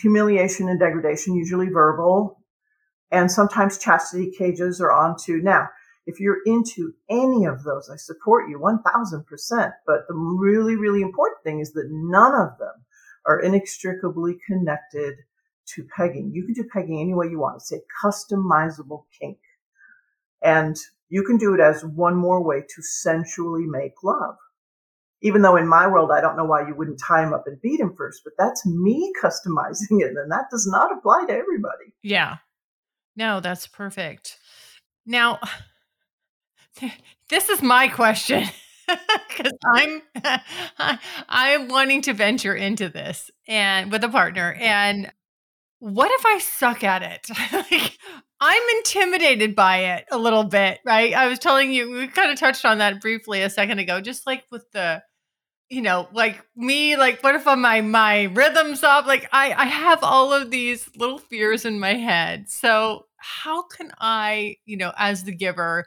[0.00, 2.40] humiliation and degradation, usually verbal.
[3.10, 5.36] And sometimes chastity cages are onto.
[5.36, 5.68] Now,
[6.06, 9.72] if you're into any of those, I support you 1000%.
[9.86, 12.84] But the really, really important thing is that none of them
[13.26, 15.14] are inextricably connected
[15.74, 16.32] to pegging.
[16.34, 17.62] You can do pegging any way you want.
[17.62, 19.38] It's a customizable kink.
[20.42, 20.76] And
[21.08, 24.36] you can do it as one more way to sensually make love.
[25.20, 27.60] Even though in my world, I don't know why you wouldn't tie him up and
[27.60, 30.16] beat him first, but that's me customizing it.
[30.16, 31.94] And that does not apply to everybody.
[32.02, 32.38] Yeah.
[33.14, 34.38] No, that's perfect.
[35.04, 35.38] Now,
[37.28, 38.44] this is my question
[39.28, 40.02] because I'm
[41.28, 44.56] I'm wanting to venture into this and with a partner.
[44.58, 45.12] And
[45.82, 47.28] what if I suck at it?
[47.52, 47.98] like,
[48.40, 51.12] I'm intimidated by it a little bit, right?
[51.12, 54.24] I was telling you, we kind of touched on that briefly a second ago, just
[54.24, 55.02] like with the
[55.70, 59.06] you know, like me, like what if my my rhythm's off?
[59.06, 62.48] Like I I have all of these little fears in my head.
[62.48, 65.86] So how can I, you know, as the giver,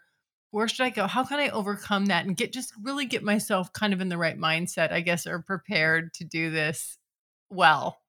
[0.52, 1.08] where should I go?
[1.08, 4.18] How can I overcome that and get just really get myself kind of in the
[4.18, 6.98] right mindset, I guess, or prepared to do this
[7.50, 8.00] well?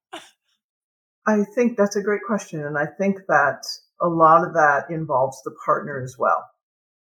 [1.27, 2.65] I think that's a great question.
[2.65, 3.63] And I think that
[4.01, 6.45] a lot of that involves the partner as well.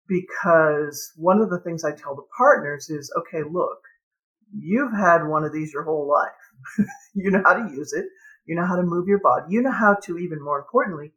[0.09, 3.81] Because one of the things I tell the partners is, okay, look,
[4.51, 6.87] you've had one of these your whole life.
[7.15, 8.07] you know how to use it.
[8.47, 9.45] You know how to move your body.
[9.51, 11.13] You know how to, even more importantly,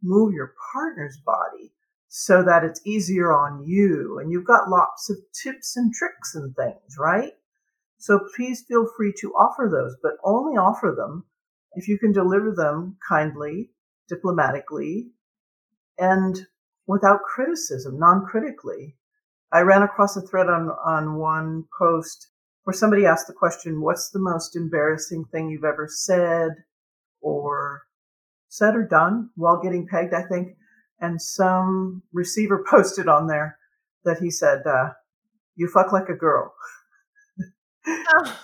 [0.00, 1.72] move your partner's body
[2.06, 4.20] so that it's easier on you.
[4.20, 7.32] And you've got lots of tips and tricks and things, right?
[7.98, 11.24] So please feel free to offer those, but only offer them
[11.76, 13.70] if you can deliver them kindly,
[14.08, 15.10] diplomatically,
[15.98, 16.46] and
[16.86, 18.96] without criticism, non-critically.
[19.52, 22.28] I ran across a thread on, on one post
[22.64, 26.52] where somebody asked the question, what's the most embarrassing thing you've ever said
[27.20, 27.82] or
[28.48, 30.56] said or done while getting pegged, I think.
[30.98, 33.58] And some receiver posted on there
[34.04, 34.90] that he said, uh,
[35.56, 36.54] you fuck like a girl.
[37.86, 38.40] oh.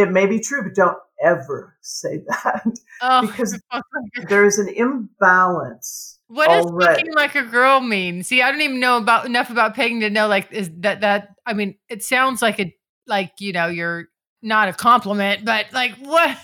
[0.00, 2.64] It may be true, but don't ever say that
[3.02, 3.26] oh.
[3.26, 3.82] because oh
[4.28, 6.18] there is an imbalance.
[6.28, 8.22] What does fucking like a girl mean?
[8.22, 11.30] See, I don't even know about enough about pegging to know like is that that
[11.44, 12.74] I mean, it sounds like a
[13.06, 14.06] like you know you're
[14.40, 16.38] not a compliment, but like what?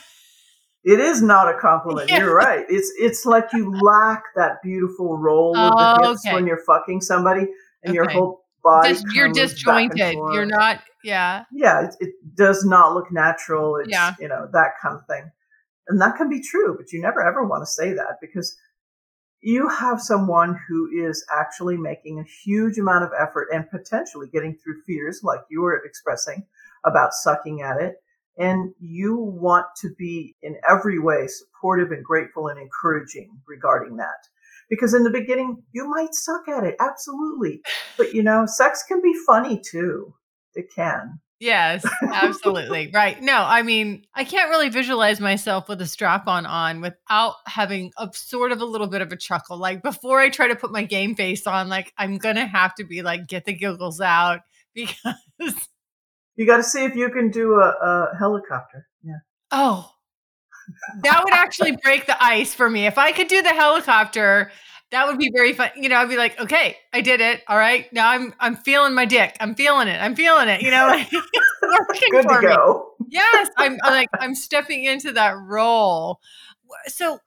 [0.83, 2.11] It is not a compliment.
[2.11, 2.19] Yeah.
[2.19, 2.64] You're right.
[2.69, 6.35] It's it's like you lack that beautiful roll oh, of the hips okay.
[6.35, 7.47] when you're fucking somebody,
[7.83, 7.95] and okay.
[7.95, 8.89] your whole body.
[8.93, 10.15] Dis- you're disjointed.
[10.15, 10.81] You're not.
[11.05, 11.45] Yeah.
[11.53, 11.87] Yeah.
[11.87, 13.77] It, it, does not look natural.
[13.77, 14.15] It's yeah.
[14.21, 15.31] you know that kind of thing,
[15.89, 16.77] and that can be true.
[16.77, 18.55] But you never ever want to say that because
[19.41, 24.57] you have someone who is actually making a huge amount of effort and potentially getting
[24.57, 26.45] through fears like you were expressing
[26.85, 27.95] about sucking at it.
[28.39, 34.29] And you want to be in every way supportive and grateful and encouraging regarding that.
[34.69, 36.77] Because in the beginning, you might suck at it.
[36.81, 37.63] Absolutely.
[37.97, 40.15] But you know, sex can be funny too.
[40.55, 41.21] It can.
[41.39, 42.91] Yes, absolutely.
[42.95, 43.21] right.
[43.21, 47.93] No, I mean, I can't really visualize myself with a strap on on without having
[47.99, 49.59] a sort of a little bit of a chuckle.
[49.59, 52.75] Like before I try to put my game face on, like I'm going to have
[52.77, 54.41] to be like, get the giggles out
[54.75, 55.69] because
[56.37, 58.87] you got to see if you can do a, a helicopter.
[59.03, 59.19] Yeah.
[59.51, 59.91] Oh,
[61.03, 62.87] that would actually break the ice for me.
[62.87, 64.51] If I could do the helicopter,
[64.91, 65.71] that would be very fun.
[65.77, 67.43] You know, I'd be like, okay, I did it.
[67.49, 69.37] All right, now I'm I'm feeling my dick.
[69.41, 70.01] I'm feeling it.
[70.01, 70.63] I'm feeling it.
[70.63, 70.89] You know,
[71.63, 72.93] working Good for to go.
[73.01, 73.07] me.
[73.11, 76.21] Yes, I'm, I'm like I'm stepping into that role.
[76.87, 77.19] So,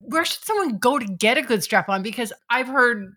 [0.00, 2.02] where should someone go to get a good strap on?
[2.02, 3.14] Because I've heard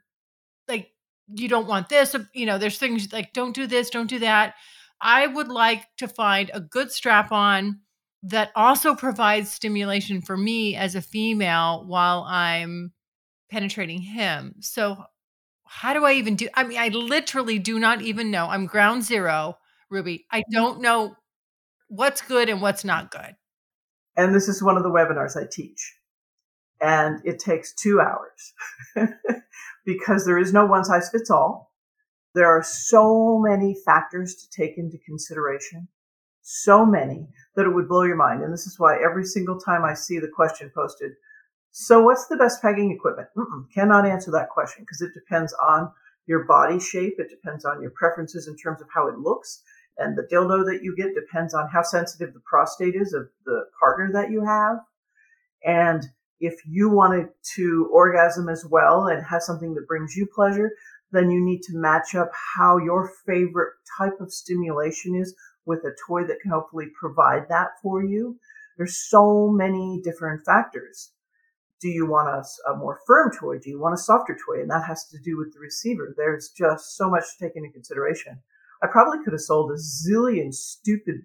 [0.68, 0.92] like
[1.34, 2.16] you don't want this.
[2.34, 4.56] You know, there's things like don't do this, don't do that.
[5.02, 7.80] I would like to find a good strap on
[8.24, 12.92] that also provides stimulation for me as a female while I'm
[13.50, 14.56] penetrating him.
[14.60, 15.04] So,
[15.66, 16.48] how do I even do?
[16.54, 18.48] I mean, I literally do not even know.
[18.48, 19.58] I'm ground zero,
[19.90, 20.26] Ruby.
[20.32, 20.52] I mm-hmm.
[20.52, 21.16] don't know
[21.88, 23.36] what's good and what's not good.
[24.16, 25.96] And this is one of the webinars I teach.
[26.82, 28.54] And it takes two hours
[29.86, 31.72] because there is no one size fits all.
[32.36, 35.88] There are so many factors to take into consideration,
[36.52, 38.44] so many that it would blow your mind.
[38.44, 41.12] And this is why every single time I see the question posted,
[41.72, 43.28] so what's the best pegging equipment?
[43.38, 45.92] Mm-mm, cannot answer that question because it depends on
[46.26, 47.16] your body shape.
[47.20, 49.62] It depends on your preferences in terms of how it looks.
[50.00, 53.66] And the dildo that you get depends on how sensitive the prostate is of the
[53.80, 54.78] partner that you have.
[55.64, 56.04] And
[56.40, 60.72] if you wanted to orgasm as well and have something that brings you pleasure,
[61.12, 65.36] then you need to match up how your favorite type of stimulation is
[65.70, 68.40] with a toy that can hopefully provide that for you.
[68.76, 71.12] There's so many different factors.
[71.80, 73.60] Do you want a, a, more firm toy?
[73.60, 74.62] Do you want a softer toy?
[74.62, 76.14] And that has to do with the receiver.
[76.18, 78.40] There's just so much to take into consideration.
[78.82, 81.22] I probably could have sold a zillion stupid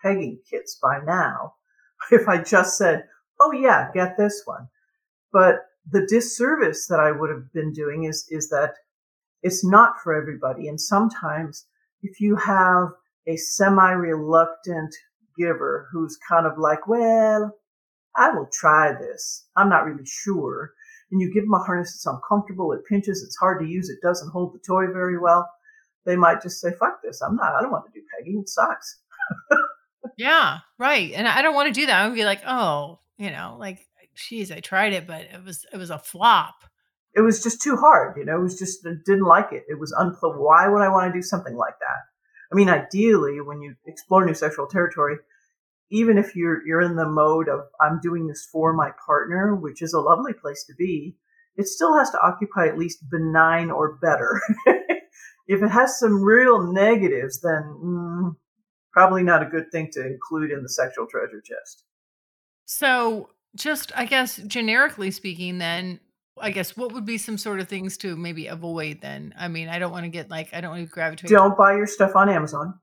[0.00, 1.54] pegging kits by now
[2.12, 3.08] if I just said,
[3.40, 4.68] oh yeah, get this one.
[5.32, 5.56] But
[5.90, 8.74] the disservice that I would have been doing is, is that
[9.42, 10.68] it's not for everybody.
[10.68, 11.66] And sometimes
[12.00, 12.90] if you have
[13.26, 14.94] a semi reluctant
[15.38, 17.52] giver who's kind of like, well,
[18.16, 19.46] I will try this.
[19.56, 20.72] I'm not really sure.
[21.12, 23.98] and you give them a harness that's uncomfortable, it pinches, it's hard to use, it
[24.02, 25.48] doesn't hold the toy very well,
[26.06, 28.48] they might just say, fuck this, I'm not, I don't want to do pegging, it
[28.48, 28.98] sucks.
[30.16, 31.12] yeah, right.
[31.14, 32.02] And I don't want to do that.
[32.02, 35.64] I would be like, oh, you know, like, geez, I tried it, but it was,
[35.72, 36.54] it was a flop.
[37.14, 39.64] It was just too hard, you know, it was just, I didn't like it.
[39.68, 42.11] It was unpl- why would I want to do something like that?
[42.52, 45.16] I mean, ideally, when you explore new sexual territory,
[45.90, 49.80] even if you're you're in the mode of I'm doing this for my partner, which
[49.82, 51.16] is a lovely place to be,
[51.56, 54.40] it still has to occupy at least benign or better.
[55.46, 58.36] if it has some real negatives, then mm,
[58.92, 61.84] probably not a good thing to include in the sexual treasure chest.
[62.64, 66.00] So, just I guess generically speaking, then
[66.42, 69.34] I guess what would be some sort of things to maybe avoid then?
[69.38, 71.30] I mean, I don't want to get like I don't want to gravitate.
[71.30, 72.74] Don't buy your stuff on Amazon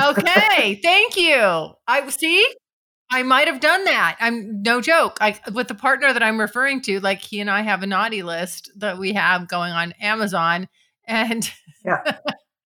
[0.00, 1.70] okay, thank you.
[1.86, 2.46] I see.
[3.10, 4.16] I might have done that.
[4.20, 5.16] I'm no joke.
[5.20, 8.22] I with the partner that I'm referring to, like he and I have a naughty
[8.22, 10.68] list that we have going on Amazon,
[11.06, 11.50] and
[11.84, 12.02] yeah.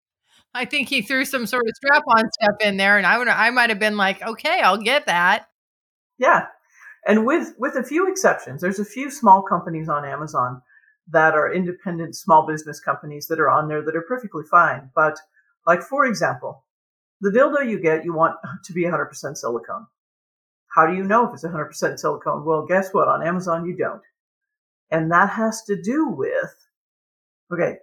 [0.54, 3.50] I think he threw some sort of strap-on stuff in there, and I would I
[3.50, 5.46] might have been like, okay, I'll get that.
[6.18, 6.46] Yeah,
[7.06, 10.62] and with with a few exceptions, there's a few small companies on Amazon
[11.08, 14.90] that are independent small business companies that are on there that are perfectly fine.
[14.94, 15.18] But
[15.66, 16.64] like for example,
[17.20, 19.86] the dildo you get, you want to be 100% silicone.
[20.74, 22.44] How do you know if it's 100% silicone?
[22.44, 23.08] Well, guess what?
[23.08, 24.02] On Amazon, you don't.
[24.90, 26.54] And that has to do with,
[27.52, 27.76] okay,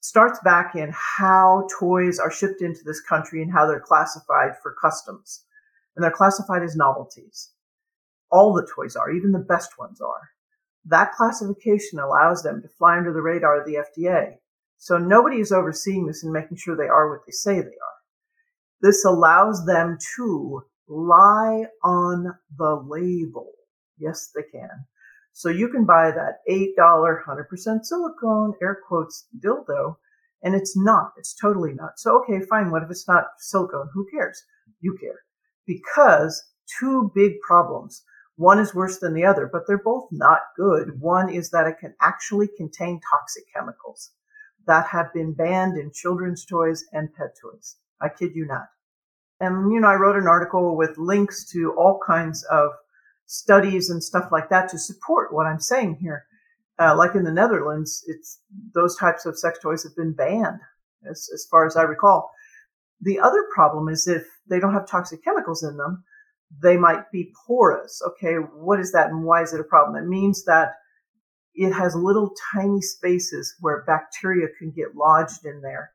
[0.00, 4.76] starts back in how toys are shipped into this country and how they're classified for
[4.80, 5.44] customs.
[5.96, 7.50] And they're classified as novelties.
[8.30, 10.30] All the toys are, even the best ones are.
[10.86, 14.36] That classification allows them to fly under the radar of the FDA.
[14.78, 17.94] So nobody is overseeing this and making sure they are what they say they are.
[18.82, 23.52] This allows them to lie on the label.
[23.98, 24.86] Yes, they can.
[25.32, 29.96] So you can buy that $8 100% silicone, air quotes, dildo,
[30.42, 31.12] and it's not.
[31.16, 31.98] It's totally not.
[31.98, 32.70] So, okay, fine.
[32.70, 33.88] What if it's not silicone?
[33.94, 34.44] Who cares?
[34.80, 35.20] You care.
[35.66, 36.44] Because
[36.78, 38.02] two big problems.
[38.36, 41.00] One is worse than the other, but they're both not good.
[41.00, 44.10] One is that it can actually contain toxic chemicals
[44.66, 47.76] that have been banned in children's toys and pet toys.
[48.00, 48.66] I kid you not.
[49.40, 52.70] And, you know, I wrote an article with links to all kinds of
[53.26, 56.24] studies and stuff like that to support what I'm saying here.
[56.78, 58.40] Uh, like in the Netherlands, it's
[58.74, 60.60] those types of sex toys have been banned,
[61.08, 62.32] as, as far as I recall.
[63.00, 66.04] The other problem is if they don't have toxic chemicals in them,
[66.62, 68.00] they might be porous.
[68.06, 70.02] Okay, what is that and why is it a problem?
[70.02, 70.72] It means that
[71.54, 75.90] it has little tiny spaces where bacteria can get lodged in there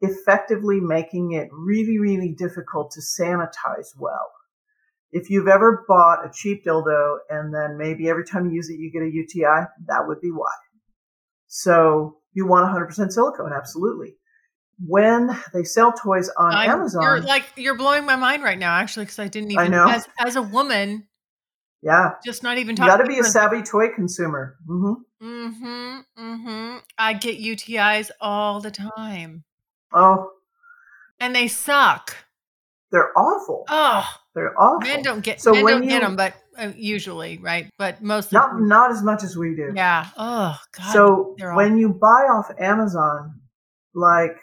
[0.00, 4.30] effectively making it really, really difficult to sanitize well.
[5.10, 8.78] If you've ever bought a cheap dildo and then maybe every time you use it
[8.78, 10.52] you get a UTI, that would be why.
[11.46, 14.16] So you want 100% silicone, absolutely.
[14.78, 18.74] When they sell toys on I'm, Amazon, you're like you're blowing my mind right now,
[18.74, 19.64] actually, because I didn't even.
[19.64, 19.88] I know.
[19.88, 21.06] As, as a woman,
[21.82, 22.92] yeah, just not even talking.
[22.92, 24.56] You got to be a savvy toy consumer.
[24.68, 25.26] Mm-hmm.
[25.26, 25.98] Mm-hmm.
[26.18, 26.76] Mm-hmm.
[26.98, 29.44] I get UTIs all the time.
[29.92, 30.30] Oh.
[31.20, 32.14] And they suck.
[32.92, 33.64] They're awful.
[33.68, 34.88] Oh, they're awful.
[34.88, 37.68] Men don't get so men when don't you, get them, but uh, usually, right?
[37.78, 39.72] But most not not as much as we do.
[39.74, 40.06] Yeah.
[40.16, 40.92] Oh God.
[40.92, 43.40] So when you buy off Amazon,
[43.94, 44.36] like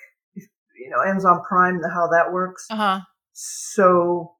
[0.83, 2.67] you know Amazon Prime, how that works.
[2.69, 2.99] Uh huh.
[3.31, 4.35] So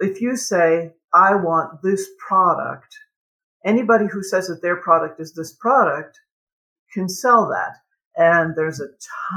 [0.00, 2.96] if you say I want this product,
[3.64, 6.18] anybody who says that their product is this product
[6.92, 7.76] can sell that.
[8.16, 8.88] And there's a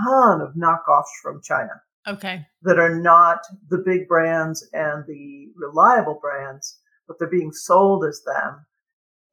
[0.03, 1.81] ton of knockoffs from China.
[2.07, 2.45] Okay.
[2.61, 8.21] That are not the big brands and the reliable brands, but they're being sold as
[8.25, 8.65] them.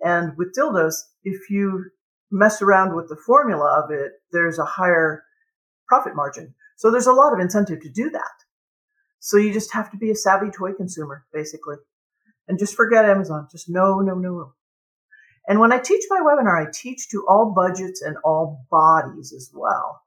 [0.01, 1.90] And with dildos, if you
[2.30, 5.24] mess around with the formula of it, there's a higher
[5.86, 6.55] profit margin.
[6.82, 8.34] So there's a lot of incentive to do that.
[9.20, 11.76] So you just have to be a savvy toy consumer, basically.
[12.48, 13.46] And just forget Amazon.
[13.52, 14.54] Just no, no, no.
[15.46, 19.52] And when I teach my webinar, I teach to all budgets and all bodies as
[19.54, 20.02] well.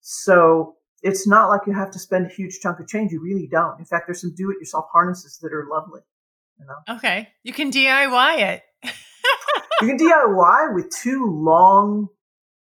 [0.00, 3.10] So it's not like you have to spend a huge chunk of change.
[3.10, 3.80] You really don't.
[3.80, 6.02] In fact, there's some do it yourself harnesses that are lovely.
[6.60, 6.94] You know?
[6.98, 7.30] Okay.
[7.42, 8.62] You can DIY it.
[9.80, 12.10] you can DIY with two long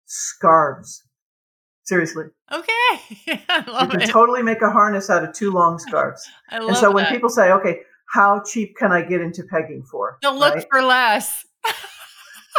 [0.06, 1.04] scarves.
[1.90, 2.26] Seriously.
[2.52, 2.68] Okay.
[3.50, 4.10] I love you can it.
[4.10, 6.30] totally make a harness out of two long scarves.
[6.50, 7.80] I love and so when people say, okay,
[8.14, 10.18] how cheap can I get into pegging for?
[10.22, 10.66] They'll look right?
[10.70, 11.46] for less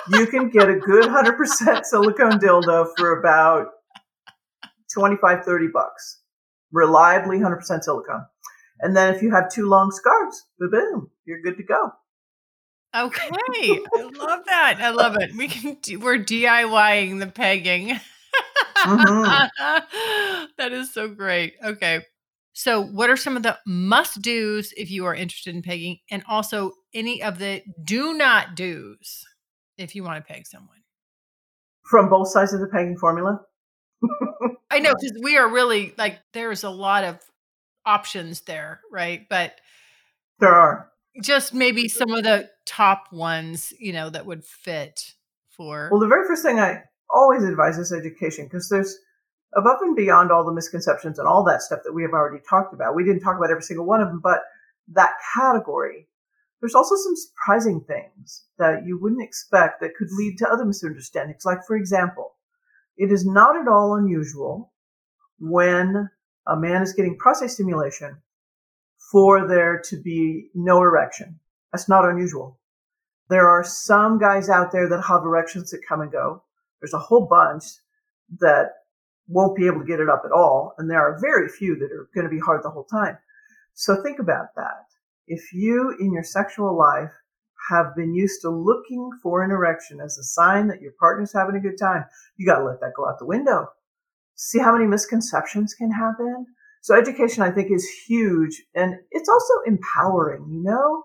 [0.09, 3.68] you can get a good 100% silicone dildo for about
[4.93, 6.20] 25, 30 bucks.
[6.72, 8.26] Reliably 100% silicone.
[8.81, 11.93] And then if you have two long scarves, boom, you're good to go.
[12.97, 14.78] Okay, I love that.
[14.81, 15.31] I love it.
[15.37, 18.01] We can do, we're DIYing the pegging.
[18.85, 19.49] Mhm.
[20.59, 21.55] that is so great.
[21.64, 22.05] Okay.
[22.53, 26.22] So, what are some of the must do's if you are interested in pegging, and
[26.28, 29.24] also any of the do not do's
[29.78, 30.78] if you want to peg someone?
[31.85, 33.41] From both sides of the pegging formula.
[34.70, 37.18] I know because we are really like there's a lot of
[37.87, 39.26] options there, right?
[39.28, 39.61] But
[40.41, 40.91] There are.
[41.22, 45.14] just maybe some of the top ones, you know, that would fit
[45.51, 45.89] for.
[45.91, 46.83] Well, the very first thing I
[47.15, 48.99] always advise is education because there's
[49.57, 52.73] above and beyond all the misconceptions and all that stuff that we have already talked
[52.73, 52.95] about.
[52.95, 54.41] We didn't talk about every single one of them, but
[54.93, 56.09] that category,
[56.61, 61.45] there's also some surprising things that you wouldn't expect that could lead to other misunderstandings.
[61.45, 62.35] Like, for example,
[62.97, 64.73] it is not at all unusual
[65.39, 66.11] when
[66.47, 68.19] a man is getting prostate stimulation
[69.11, 71.41] for there to be no erection.
[71.73, 72.59] That's not unusual.
[73.29, 76.43] There are some guys out there that have erections that come and go.
[76.81, 77.64] There's a whole bunch
[78.39, 78.72] that
[79.28, 80.74] won't be able to get it up at all.
[80.78, 83.18] And there are very few that are going to be hard the whole time.
[83.74, 84.87] So think about that.
[85.26, 87.12] If you in your sexual life
[87.70, 91.55] have been used to looking for an erection as a sign that your partner's having
[91.55, 92.05] a good time,
[92.37, 93.68] you got to let that go out the window.
[94.35, 96.47] See how many misconceptions can happen?
[96.83, 101.05] So education, I think, is huge and it's also empowering, you know?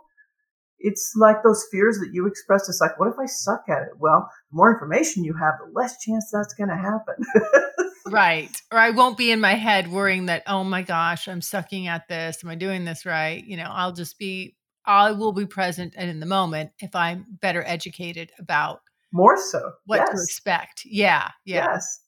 [0.88, 2.70] It's like those fears that you expressed.
[2.70, 3.98] It's like, what if I suck at it?
[3.98, 7.16] Well, the more information you have, the less chance that's going to happen.
[8.08, 8.62] Right.
[8.72, 12.08] Or I won't be in my head worrying that, oh my gosh, I'm sucking at
[12.08, 12.44] this.
[12.44, 13.44] Am I doing this right?
[13.44, 14.56] You know, I'll just be,
[14.86, 18.82] I will be present and in the moment if I'm better educated about
[19.12, 19.72] more so.
[19.86, 20.84] what to expect.
[20.86, 21.32] Yeah.
[21.46, 21.72] Yeah.
[21.72, 22.02] Yes.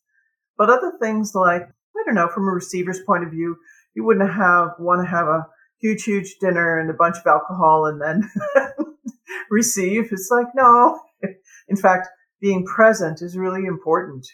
[0.58, 3.58] But other things like, I don't know, from a receiver's point of view,
[3.96, 5.48] you wouldn't have want to have a
[5.80, 8.30] huge, huge dinner and a bunch of alcohol and then
[9.52, 10.10] receive.
[10.12, 11.00] It's like, no.
[11.68, 12.08] In fact,
[12.40, 14.28] being present is really important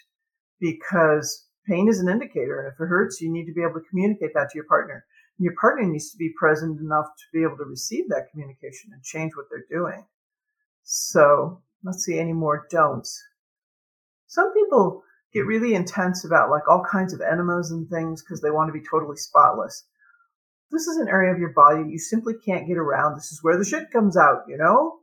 [0.60, 2.60] because pain is an indicator.
[2.60, 5.04] And if it hurts, you need to be able to communicate that to your partner.
[5.38, 8.90] And your partner needs to be present enough to be able to receive that communication
[8.92, 10.04] and change what they're doing.
[10.84, 13.22] So let's see any more don'ts.
[14.26, 18.50] Some people get really intense about like all kinds of enemas and things because they
[18.50, 19.84] want to be totally spotless.
[20.70, 23.14] This is an area of your body you simply can't get around.
[23.14, 24.98] This is where the shit comes out, you know?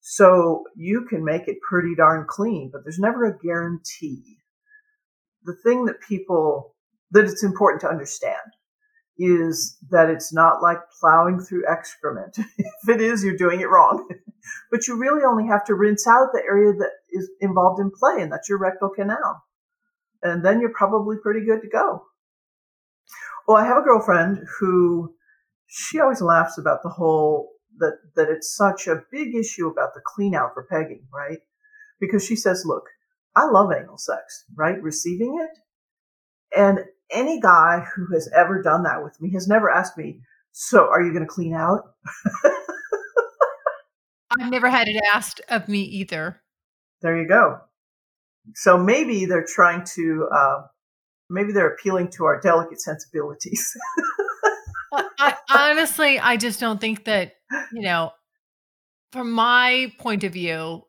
[0.00, 4.38] So you can make it pretty darn clean, but there's never a guarantee.
[5.44, 6.74] The thing that people,
[7.10, 8.36] that it's important to understand
[9.18, 12.36] is that it's not like plowing through excrement.
[12.58, 14.08] if it is, you're doing it wrong.
[14.70, 18.20] but you really only have to rinse out the area that is involved in play,
[18.20, 19.42] and that's your rectal canal.
[20.22, 22.02] And then you're probably pretty good to go.
[23.46, 25.14] Well, I have a girlfriend who
[25.66, 30.00] she always laughs about the whole that that it's such a big issue about the
[30.04, 31.38] clean out for pegging, right?
[32.00, 32.84] Because she says, "Look,
[33.34, 34.80] I love anal sex, right?
[34.82, 35.58] Receiving it,
[36.56, 36.80] and
[37.10, 40.20] any guy who has ever done that with me has never asked me,
[40.52, 41.94] "So, are you going to clean out?"
[44.40, 46.40] I've never had it asked of me either.
[47.02, 47.60] there you go.
[48.54, 50.62] So maybe they're trying to, uh,
[51.30, 53.76] maybe they're appealing to our delicate sensibilities.
[55.18, 57.32] I, honestly, I just don't think that,
[57.72, 58.12] you know,
[59.12, 60.82] from my point of view,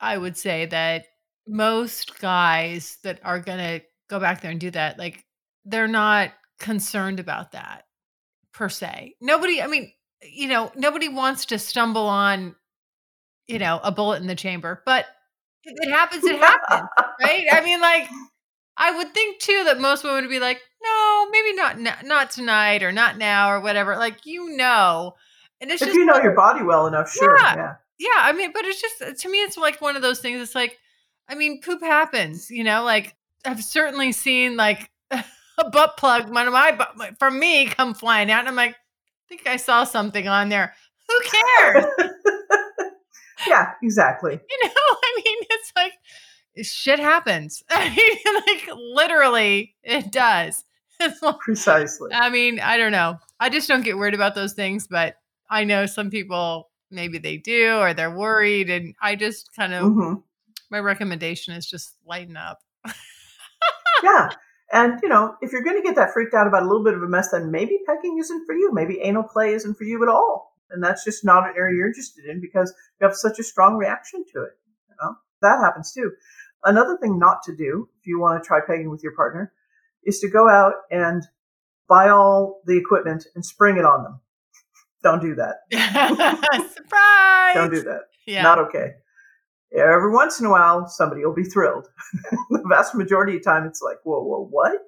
[0.00, 1.06] I would say that
[1.46, 5.24] most guys that are going to go back there and do that, like,
[5.64, 7.84] they're not concerned about that
[8.52, 9.14] per se.
[9.20, 12.54] Nobody, I mean, you know, nobody wants to stumble on,
[13.46, 15.06] you know, a bullet in the chamber, but
[15.64, 16.88] if it happens, it happens,
[17.22, 17.46] right?
[17.52, 18.08] I mean, like,
[18.76, 22.30] I would think too that most women would be like, no, maybe not, n- not
[22.30, 23.96] tonight or not now or whatever.
[23.96, 25.14] Like, you know,
[25.60, 27.38] and it's if just you know your body well enough, sure.
[27.38, 27.56] Yeah.
[27.56, 27.74] yeah.
[27.98, 30.40] yeah, I mean, but it's just uh, to me, it's like one of those things.
[30.40, 30.78] It's like,
[31.28, 32.82] I mean, poop happens, you know.
[32.82, 37.94] Like I've certainly seen like a butt plug, one of my butt, from me, come
[37.94, 40.74] flying out, and I'm like, I think I saw something on there.
[41.08, 41.84] Who cares?
[43.46, 44.32] yeah, exactly.
[44.50, 45.92] you know, I mean, it's like
[46.62, 47.62] shit happens.
[47.70, 50.64] I mean, like literally, it does.
[51.40, 52.10] Precisely.
[52.12, 53.18] I mean, I don't know.
[53.40, 55.16] I just don't get worried about those things, but
[55.50, 59.92] I know some people maybe they do or they're worried, and I just kind of
[59.92, 60.14] hmm
[60.70, 62.58] my recommendation is just lighten up.
[64.02, 64.30] Yeah.
[64.72, 66.94] And, you know, if you're going to get that freaked out about a little bit
[66.94, 68.70] of a mess, then maybe pegging isn't for you.
[68.72, 70.52] Maybe anal play isn't for you at all.
[70.68, 73.76] And that's just not an area you're interested in because you have such a strong
[73.76, 74.58] reaction to it.
[74.90, 76.10] You know, that happens too.
[76.64, 79.52] Another thing not to do if you want to try pegging with your partner
[80.04, 81.22] is to go out and
[81.88, 84.20] buy all the equipment and spring it on them.
[85.02, 85.56] Don't do that.
[86.74, 87.54] Surprise!
[87.54, 88.02] Don't do that.
[88.26, 88.42] Yeah.
[88.42, 88.92] Not okay.
[89.76, 91.88] Every once in a while, somebody will be thrilled.
[92.50, 94.80] the vast majority of time, it's like, whoa, whoa, what?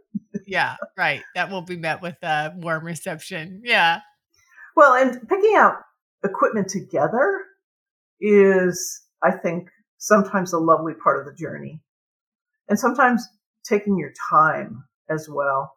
[0.47, 1.22] yeah, right.
[1.35, 3.62] That will be met with a warm reception.
[3.64, 4.01] Yeah.
[4.77, 5.74] Well, and picking out
[6.24, 7.43] equipment together
[8.20, 9.68] is, I think,
[9.99, 11.80] sometimes a lovely part of the journey.
[12.68, 13.26] And sometimes
[13.68, 15.72] taking your time as well.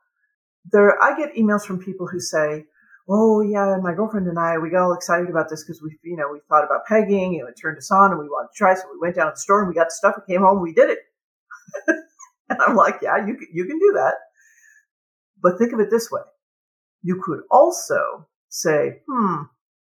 [0.72, 2.66] There, I get emails from people who say,
[3.08, 6.16] oh yeah, my girlfriend and I, we got all excited about this because we, you
[6.16, 8.76] know, we thought about pegging and it turned us on and we wanted to try.
[8.76, 10.58] So we went down to the store and we got the stuff and came home
[10.58, 11.00] and we did it.
[12.50, 14.14] and I'm like, yeah, you can, you can do that.
[15.42, 16.22] But think of it this way.
[17.02, 19.44] You could also say, hmm,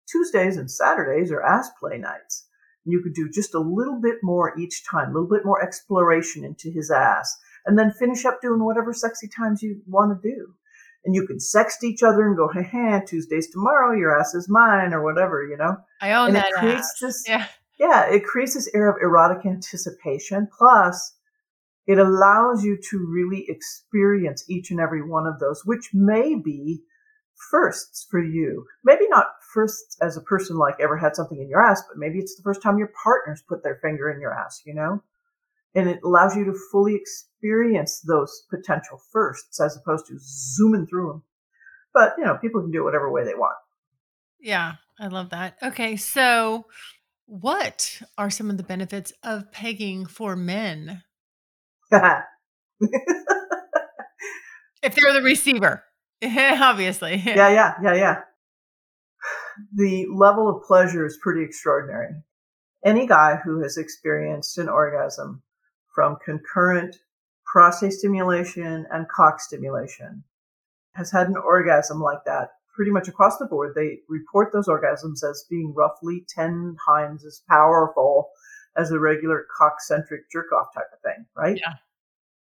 [0.08, 2.46] Tuesdays and Saturdays are ass play nights.
[2.90, 6.44] You could do just a little bit more each time, a little bit more exploration
[6.44, 7.36] into his ass,
[7.66, 10.54] and then finish up doing whatever sexy times you want to do
[11.04, 14.48] and you can sext each other and go, hey, hey, Tuesday's tomorrow, your ass is
[14.48, 15.76] mine, or whatever, you know?
[16.00, 16.48] I own and that.
[16.48, 17.00] It creates ass.
[17.00, 17.46] this, yeah.
[17.78, 20.48] yeah, it creates this air of erotic anticipation.
[20.56, 21.16] Plus,
[21.86, 26.82] it allows you to really experience each and every one of those, which may be
[27.50, 28.66] firsts for you.
[28.84, 32.18] Maybe not firsts as a person like ever had something in your ass, but maybe
[32.18, 35.02] it's the first time your partners put their finger in your ass, you know?
[35.74, 41.08] and it allows you to fully experience those potential firsts as opposed to zooming through
[41.08, 41.22] them.
[41.92, 43.56] But, you know, people can do it whatever way they want.
[44.40, 45.56] Yeah, I love that.
[45.62, 46.66] Okay, so
[47.26, 51.02] what are some of the benefits of pegging for men?
[51.92, 52.00] if
[54.82, 55.84] they're the receiver,
[56.22, 57.22] obviously.
[57.24, 58.20] Yeah, yeah, yeah, yeah.
[59.74, 62.14] The level of pleasure is pretty extraordinary.
[62.84, 65.42] Any guy who has experienced an orgasm
[65.94, 66.96] from concurrent
[67.44, 70.24] prostate stimulation and cock stimulation
[70.94, 73.74] has had an orgasm like that pretty much across the board.
[73.74, 78.30] They report those orgasms as being roughly 10 times as powerful
[78.76, 81.56] as a regular cock centric jerk off type of thing, right?
[81.56, 81.74] Yeah.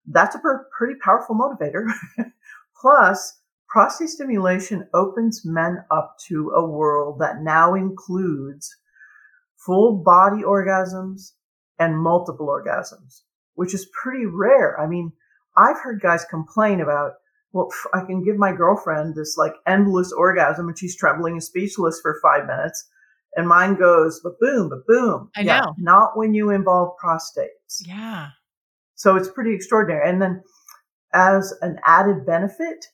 [0.07, 0.41] That's a
[0.77, 1.85] pretty powerful motivator.
[2.81, 3.39] Plus,
[3.73, 8.73] prostate stimulation opens men up to a world that now includes
[9.65, 11.31] full body orgasms
[11.79, 13.23] and multiple orgasms
[13.55, 14.79] which is pretty rare.
[14.79, 15.11] I mean,
[15.57, 17.13] I've heard guys complain about,
[17.51, 21.99] well, I can give my girlfriend this like endless orgasm and she's trembling and speechless
[22.01, 22.89] for five minutes.
[23.35, 25.29] And mine goes, but boom, but boom.
[25.35, 25.75] I yeah, know.
[25.77, 27.81] Not when you involve prostates.
[27.85, 28.29] Yeah.
[28.95, 30.07] So it's pretty extraordinary.
[30.07, 30.43] And then
[31.13, 32.87] as an added benefit,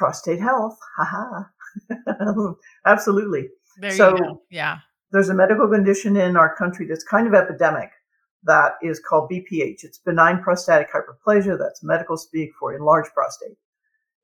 [0.00, 0.78] prostate health.
[0.96, 1.42] Haha.
[2.86, 3.48] Absolutely.
[3.78, 4.42] There So- you go.
[4.50, 4.78] Yeah.
[5.12, 7.90] There's a medical condition in our country that's kind of epidemic
[8.44, 9.82] that is called BPH.
[9.82, 11.58] It's benign prostatic hyperplasia.
[11.58, 13.58] That's medical speak for enlarged prostate.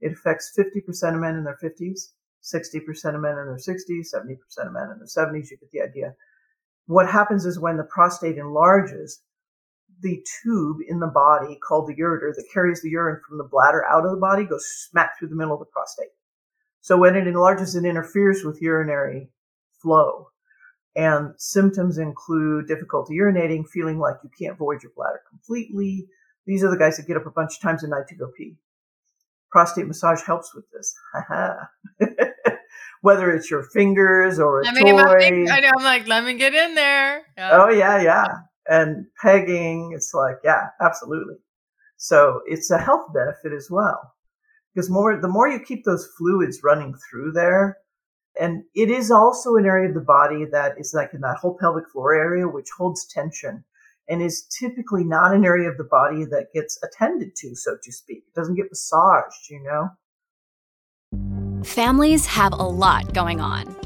[0.00, 2.12] It affects 50% of men in their 50s,
[2.54, 5.50] 60% of men in their 60s, 70% of men in their 70s.
[5.50, 6.14] You get the idea.
[6.86, 9.20] What happens is when the prostate enlarges,
[10.02, 13.84] the tube in the body called the ureter that carries the urine from the bladder
[13.86, 16.10] out of the body goes smack through the middle of the prostate.
[16.80, 19.30] So when it enlarges, it interferes with urinary
[19.82, 20.28] flow.
[20.94, 26.06] And symptoms include difficulty urinating, feeling like you can't void your bladder completely.
[26.46, 28.30] These are the guys that get up a bunch of times a night to go
[28.36, 28.56] pee.
[29.50, 30.94] Prostate massage helps with this.
[31.12, 31.64] Haha.
[33.02, 35.18] Whether it's your fingers or a Let me get my toy.
[35.20, 35.52] finger.
[35.52, 35.70] I know.
[35.76, 37.22] I'm like, let me get in there.
[37.36, 37.50] Yeah.
[37.52, 38.26] Oh yeah, yeah.
[38.68, 41.36] And pegging, it's like, yeah, absolutely.
[41.96, 44.14] So it's a health benefit as well.
[44.74, 47.78] Because more the more you keep those fluids running through there,
[48.38, 51.56] and it is also an area of the body that is like in that whole
[51.58, 53.64] pelvic floor area, which holds tension
[54.08, 57.92] and is typically not an area of the body that gets attended to, so to
[57.92, 58.24] speak.
[58.28, 59.90] It doesn't get massaged, you know?
[61.64, 63.85] Families have a lot going on.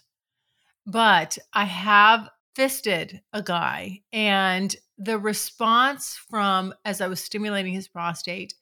[0.85, 4.01] but I have fisted a guy.
[4.11, 8.53] And the response from as I was stimulating his prostate,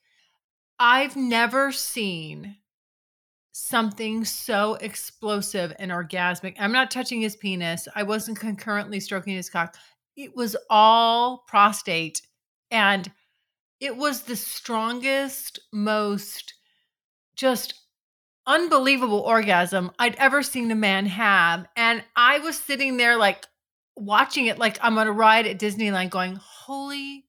[0.79, 2.55] I've never seen
[3.51, 6.55] something so explosive and orgasmic.
[6.59, 7.87] I'm not touching his penis.
[7.95, 9.75] I wasn't concurrently stroking his cock.
[10.15, 12.21] It was all prostate.
[12.71, 13.11] And
[13.79, 16.53] it was the strongest, most
[17.35, 17.73] just
[18.49, 21.65] unbelievable orgasm I'd ever seen a man have.
[21.77, 23.45] And I was sitting there like,
[23.99, 27.25] watching it like I'm on a ride at Disneyland going, holy.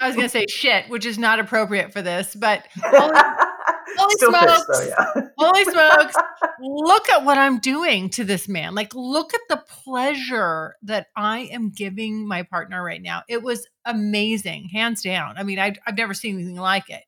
[0.00, 3.12] I was going to say shit, which is not appropriate for this, but holy,
[3.98, 4.66] holy smokes.
[4.66, 5.28] though, yeah.
[5.36, 6.14] holy smokes.
[6.60, 8.74] Look at what I'm doing to this man.
[8.74, 13.22] Like, look at the pleasure that I am giving my partner right now.
[13.28, 15.38] It was amazing, hands down.
[15.38, 17.02] I mean, I, I've never seen anything like it.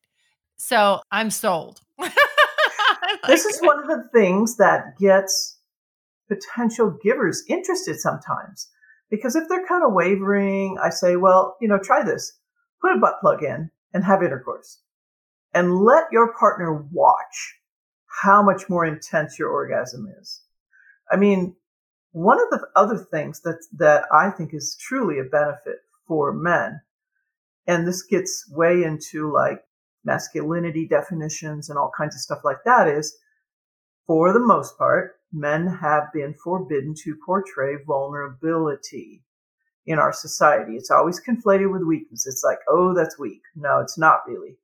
[0.57, 1.80] So I'm sold.
[3.27, 5.59] this is one of the things that gets
[6.29, 8.68] potential givers interested sometimes.
[9.11, 12.39] Because if they're kind of wavering, I say, well, you know, try this.
[12.81, 14.81] Put a butt plug in and have intercourse.
[15.53, 17.59] And let your partner watch
[18.23, 20.43] how much more intense your orgasm is.
[21.11, 21.57] I mean,
[22.12, 26.81] one of the other things that, that I think is truly a benefit for men,
[27.66, 29.62] and this gets way into like
[30.05, 33.16] masculinity definitions and all kinds of stuff like that is
[34.07, 39.22] for the most part, men have been forbidden to portray vulnerability
[39.86, 40.76] in our society.
[40.76, 42.26] It's always conflated with weakness.
[42.26, 43.42] It's like, oh, that's weak.
[43.57, 44.57] No, it's not really.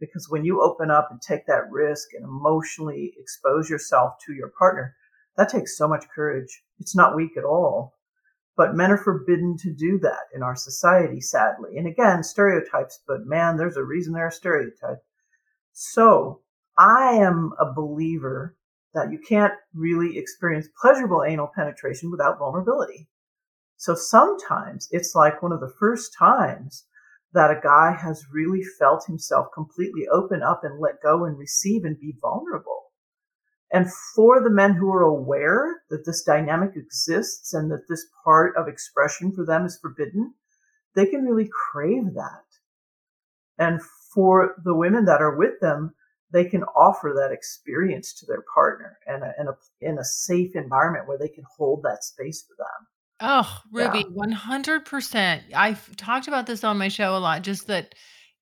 [0.00, 4.52] Because when you open up and take that risk and emotionally expose yourself to your
[4.58, 4.94] partner,
[5.36, 6.62] that takes so much courage.
[6.78, 7.94] It's not weak at all.
[8.56, 11.76] But men are forbidden to do that in our society, sadly.
[11.76, 15.02] And again, stereotypes, but man, there's a reason they're a stereotype.
[15.72, 16.42] So
[16.78, 18.56] I am a believer
[18.94, 23.08] that you can't really experience pleasurable anal penetration without vulnerability.
[23.76, 26.86] So sometimes it's like one of the first times
[27.32, 31.84] that a guy has really felt himself completely open up and let go and receive
[31.84, 32.83] and be vulnerable.
[33.74, 38.56] And for the men who are aware that this dynamic exists and that this part
[38.56, 40.32] of expression for them is forbidden,
[40.94, 42.44] they can really crave that.
[43.58, 43.80] And
[44.14, 45.92] for the women that are with them,
[46.32, 50.54] they can offer that experience to their partner and a, in, a, in a safe
[50.54, 52.86] environment where they can hold that space for them.
[53.20, 54.36] Oh, Ruby, Yeah.
[54.36, 55.42] 100%.
[55.52, 57.96] I've talked about this on my show a lot, just that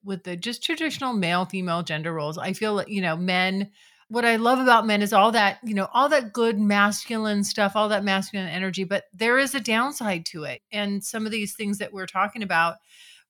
[0.04, 3.70] with the just traditional male female gender roles, I feel like, you know, men,
[4.12, 7.72] what I love about men is all that, you know, all that good masculine stuff,
[7.74, 10.60] all that masculine energy, but there is a downside to it.
[10.70, 12.76] And some of these things that we're talking about,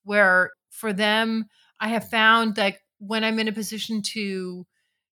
[0.03, 1.45] where for them,
[1.79, 4.67] I have found like when I'm in a position to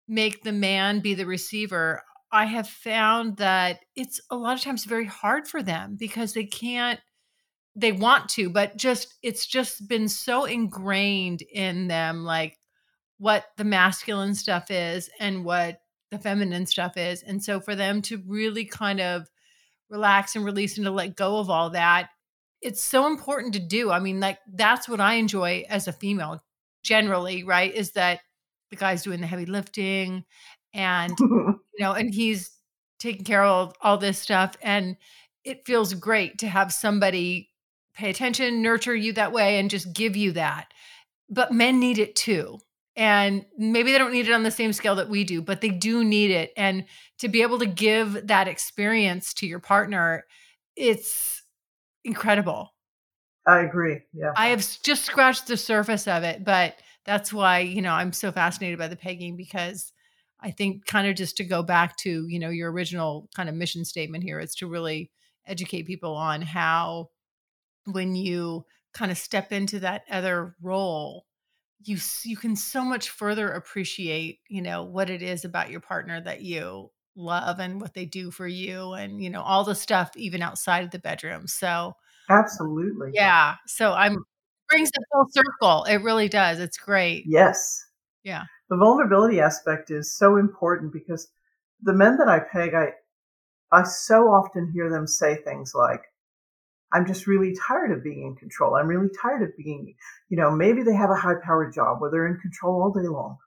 [0.07, 2.01] make the man be the receiver,
[2.31, 6.45] I have found that it's a lot of times very hard for them because they
[6.45, 7.01] can't
[7.75, 12.57] they want to, but just it's just been so ingrained in them like
[13.17, 17.23] what the masculine stuff is and what the feminine stuff is.
[17.23, 19.27] And so for them to really kind of
[19.89, 22.09] relax and release and to let go of all that,
[22.61, 23.91] it's so important to do.
[23.91, 26.41] I mean, like that's what I enjoy as a female
[26.83, 27.73] generally, right?
[27.73, 28.21] Is that
[28.69, 30.25] the guy's doing the heavy lifting
[30.73, 32.51] and you know, and he's
[32.99, 34.55] taking care of all, all this stuff.
[34.61, 34.97] And
[35.43, 37.49] it feels great to have somebody
[37.95, 40.71] pay attention, nurture you that way, and just give you that.
[41.29, 42.59] But men need it too.
[42.97, 45.69] And maybe they don't need it on the same scale that we do, but they
[45.69, 46.51] do need it.
[46.57, 46.83] And
[47.19, 50.25] to be able to give that experience to your partner,
[50.75, 51.43] it's
[52.03, 52.73] incredible.
[53.47, 54.01] I agree.
[54.13, 54.31] Yeah.
[54.35, 56.75] I have just scratched the surface of it, but
[57.05, 59.93] that's why, you know, I'm so fascinated by the pegging because
[60.39, 63.55] I think kind of just to go back to, you know, your original kind of
[63.55, 65.11] mission statement here is to really
[65.45, 67.09] educate people on how
[67.85, 71.25] when you kind of step into that other role,
[71.83, 76.19] you you can so much further appreciate, you know, what it is about your partner
[76.21, 80.11] that you love and what they do for you and, you know, all the stuff
[80.15, 81.47] even outside of the bedroom.
[81.47, 81.93] So,
[82.29, 83.11] Absolutely.
[83.13, 83.55] yeah.
[83.67, 84.23] So I'm
[84.69, 85.83] brings it full circle.
[85.85, 86.59] It really does.
[86.59, 87.23] It's great.
[87.27, 87.83] Yes.
[88.23, 88.43] Yeah.
[88.69, 91.29] The vulnerability aspect is so important because
[91.81, 92.89] the men that I peg, I,
[93.71, 96.01] I so often hear them say things like,
[96.91, 98.75] I'm just really tired of being in control.
[98.75, 99.95] I'm really tired of being,
[100.29, 103.07] you know, maybe they have a high powered job where they're in control all day
[103.07, 103.37] long.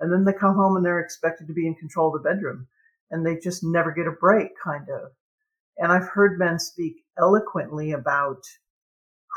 [0.00, 2.68] And then they come home and they're expected to be in control of the bedroom
[3.10, 5.12] and they just never get a break, kind of.
[5.76, 8.42] And I've heard men speak eloquently about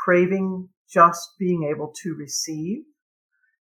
[0.04, 2.84] craving just being able to receive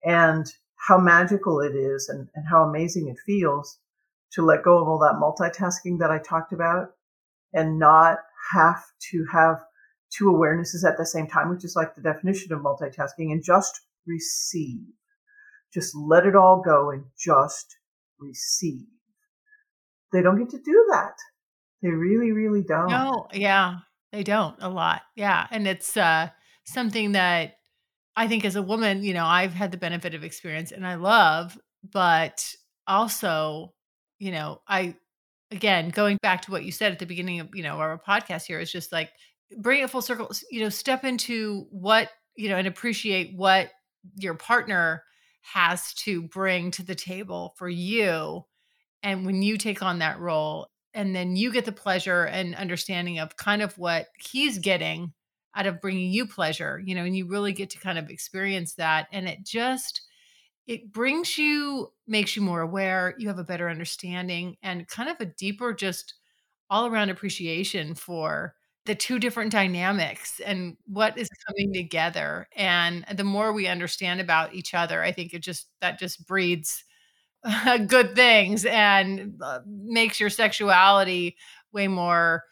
[0.04, 0.46] and
[0.88, 3.80] how magical it is and, and how amazing it feels
[4.34, 6.90] to let go of all that multitasking that I talked about
[7.54, 8.18] and not
[8.52, 9.58] have to have
[10.16, 13.82] two awarenesses at the same time, which is like the definition of multitasking, and just
[14.06, 14.82] receive.
[15.74, 17.78] Just let it all go and just
[18.20, 18.86] receive.
[20.12, 21.16] They don't get to do that.
[21.82, 22.90] They really, really don't.
[22.90, 23.80] No, yeah,
[24.12, 25.02] they don't a lot.
[25.16, 25.48] Yeah.
[25.52, 26.30] And it's uh
[26.66, 27.56] something that
[28.16, 30.96] I think as a woman, you know, I've had the benefit of experience and I
[30.96, 31.58] love,
[31.92, 32.48] but
[32.88, 33.74] also,
[34.20, 34.96] you know, I
[35.54, 38.46] again, going back to what you said at the beginning of, you know, our podcast
[38.46, 39.12] here is just like
[39.58, 43.70] bring it full circle, you know, step into what, you know, and appreciate what
[44.16, 45.04] your partner
[45.42, 48.44] has to bring to the table for you.
[49.04, 53.20] And when you take on that role, and then you get the pleasure and understanding
[53.20, 55.12] of kind of what he's getting
[55.56, 58.76] out of bringing you pleasure, you know, and you really get to kind of experience
[58.76, 59.08] that.
[59.12, 60.02] And it just,
[60.68, 63.16] it brings you, makes you more aware.
[63.18, 66.16] You have a better understanding and kind of a deeper, just
[66.70, 68.56] all around appreciation for
[68.86, 72.48] the two different dynamics and what is coming together.
[72.56, 76.84] And the more we understand about each other, I think it just, that just breeds
[77.88, 81.38] good things and uh, makes your sexuality
[81.72, 82.44] way more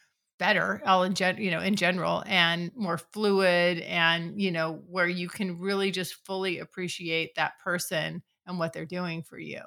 [0.42, 5.08] better all in gen you know in general and more fluid and you know where
[5.08, 9.62] you can really just fully appreciate that person and what they're doing for you.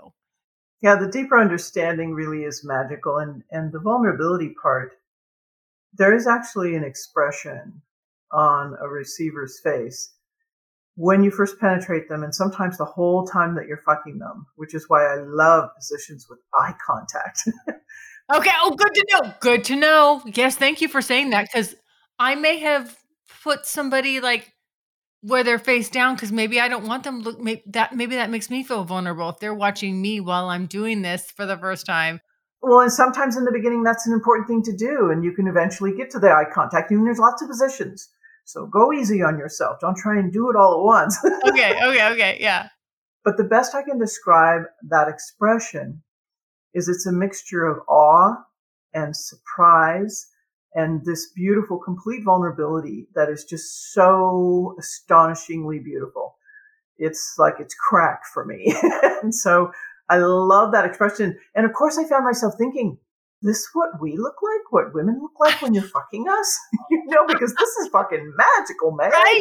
[0.82, 4.94] Yeah the deeper understanding really is magical and and the vulnerability part
[5.96, 7.80] there is actually an expression
[8.32, 10.12] on a receiver's face
[10.96, 14.74] when you first penetrate them and sometimes the whole time that you're fucking them which
[14.74, 17.48] is why i love positions with eye contact
[18.32, 18.50] Okay.
[18.62, 19.34] Oh, good to know.
[19.40, 20.22] Good to know.
[20.24, 21.74] Yes, thank you for saying that because
[22.18, 22.96] I may have
[23.42, 24.52] put somebody like
[25.20, 28.30] where they're face down because maybe I don't want them look maybe that maybe that
[28.30, 31.86] makes me feel vulnerable if they're watching me while I'm doing this for the first
[31.86, 32.20] time.
[32.62, 35.46] Well, and sometimes in the beginning that's an important thing to do, and you can
[35.46, 36.90] eventually get to the eye contact.
[36.90, 38.08] And there's lots of positions,
[38.44, 39.80] so go easy on yourself.
[39.80, 41.18] Don't try and do it all at once.
[41.48, 41.74] okay.
[41.82, 42.12] Okay.
[42.12, 42.38] Okay.
[42.40, 42.68] Yeah.
[43.24, 46.02] But the best I can describe that expression
[46.74, 48.34] is it's a mixture of awe
[48.92, 50.28] and surprise
[50.74, 56.36] and this beautiful complete vulnerability that is just so astonishingly beautiful.
[56.98, 58.74] It's like it's crack for me.
[59.22, 59.70] and so
[60.08, 61.38] I love that expression.
[61.54, 62.98] And of course I found myself thinking,
[63.42, 64.72] this what we look like?
[64.72, 66.58] What women look like when you're fucking us?
[66.90, 69.10] you know, because this is fucking magical, man.
[69.10, 69.40] Right.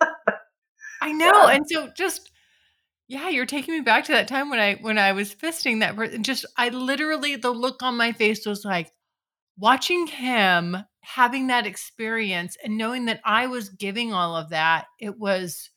[1.02, 1.46] I know.
[1.46, 1.56] Yeah.
[1.56, 2.30] And so just
[3.08, 5.96] yeah, you're taking me back to that time when I when I was fisting that
[5.96, 6.22] person.
[6.22, 8.92] Just I literally the look on my face was like
[9.58, 14.86] watching him having that experience and knowing that I was giving all of that.
[14.98, 15.70] It was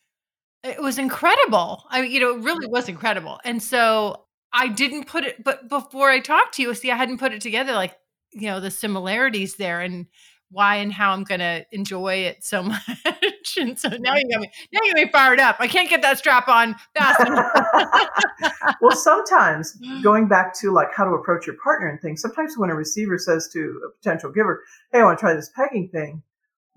[0.64, 1.84] it was incredible.
[1.90, 3.40] I mean, you know, it really was incredible.
[3.44, 7.20] And so I didn't put it, but before I talked to you, see, I hadn't
[7.20, 7.96] put it together like,
[8.32, 9.82] you know, the similarities there.
[9.82, 10.08] And
[10.50, 13.58] why and how I'm going to enjoy it so much.
[13.58, 14.18] and so now mm-hmm.
[14.18, 15.58] you got me, now you got me fired up.
[15.60, 17.20] I can't get that strap on fast
[18.82, 20.02] well, sometimes mm.
[20.04, 23.18] going back to like how to approach your partner and things, sometimes when a receiver
[23.18, 26.24] says to a potential giver, Hey, I want to try this pegging thing,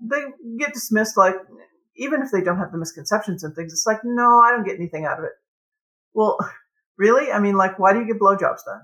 [0.01, 0.23] they
[0.57, 1.35] get dismissed like,
[1.95, 4.75] even if they don't have the misconceptions and things, it's like, no, I don't get
[4.75, 5.33] anything out of it.
[6.13, 6.37] Well,
[6.97, 7.31] really?
[7.31, 8.81] I mean, like, why do you get blowjobs then?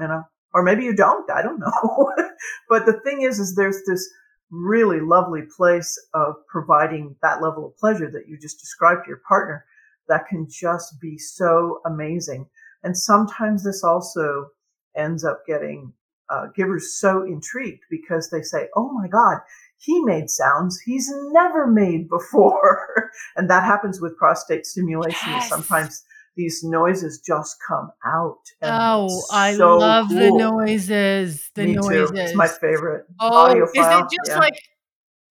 [0.00, 0.22] You know,
[0.54, 1.30] or maybe you don't.
[1.30, 2.12] I don't know.
[2.68, 4.08] but the thing is, is there's this
[4.50, 9.20] really lovely place of providing that level of pleasure that you just described to your
[9.28, 9.64] partner
[10.08, 12.46] that can just be so amazing.
[12.82, 14.48] And sometimes this also
[14.96, 15.92] ends up getting
[16.30, 19.38] uh, givers so intrigued because they say, "Oh my God,
[19.78, 25.30] he made sounds he's never made before," and that happens with prostate stimulation.
[25.30, 25.48] Yes.
[25.48, 26.04] Sometimes
[26.38, 28.38] these noises just come out.
[28.62, 30.18] oh, I so love cool.
[30.18, 31.50] the noises.
[31.54, 32.10] The Me noises.
[32.12, 32.16] Too.
[32.16, 33.06] It's my favorite.
[33.18, 34.38] Oh, is it just yeah.
[34.38, 34.62] like,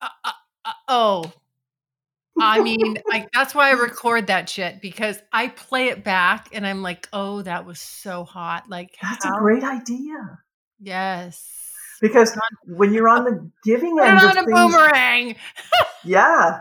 [0.01, 0.31] uh, uh,
[0.65, 1.33] uh, oh,
[2.39, 6.67] I mean, like that's why I record that shit because I play it back and
[6.67, 8.65] I'm like, oh, that was so hot.
[8.69, 9.37] Like that's how?
[9.37, 10.39] a great idea.
[10.79, 11.53] Yes.
[12.01, 15.35] Because when you're on the giving end of a things, boomerang.
[16.03, 16.59] yeah.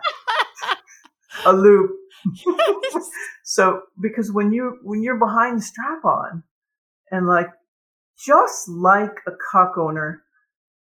[1.46, 1.90] a loop.
[3.44, 6.42] So because when you when you're behind the strap on
[7.10, 7.48] and like
[8.24, 10.22] just like a cock owner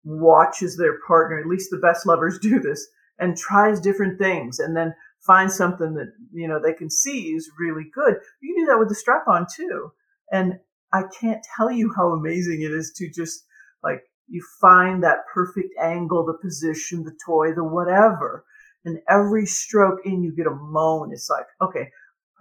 [0.03, 2.87] watches their partner, at least the best lovers do this,
[3.19, 4.93] and tries different things and then
[5.25, 8.15] finds something that, you know, they can see is really good.
[8.41, 9.91] You do that with the strap on too.
[10.31, 10.59] And
[10.91, 13.45] I can't tell you how amazing it is to just
[13.83, 18.43] like you find that perfect angle, the position, the toy, the whatever
[18.85, 21.11] and every stroke in you get a moan.
[21.13, 21.89] It's like, okay,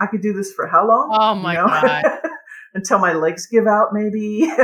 [0.01, 1.16] I could do this for how long?
[1.18, 1.66] Oh my you know?
[1.66, 2.05] god.
[2.74, 4.51] Until my legs give out, maybe.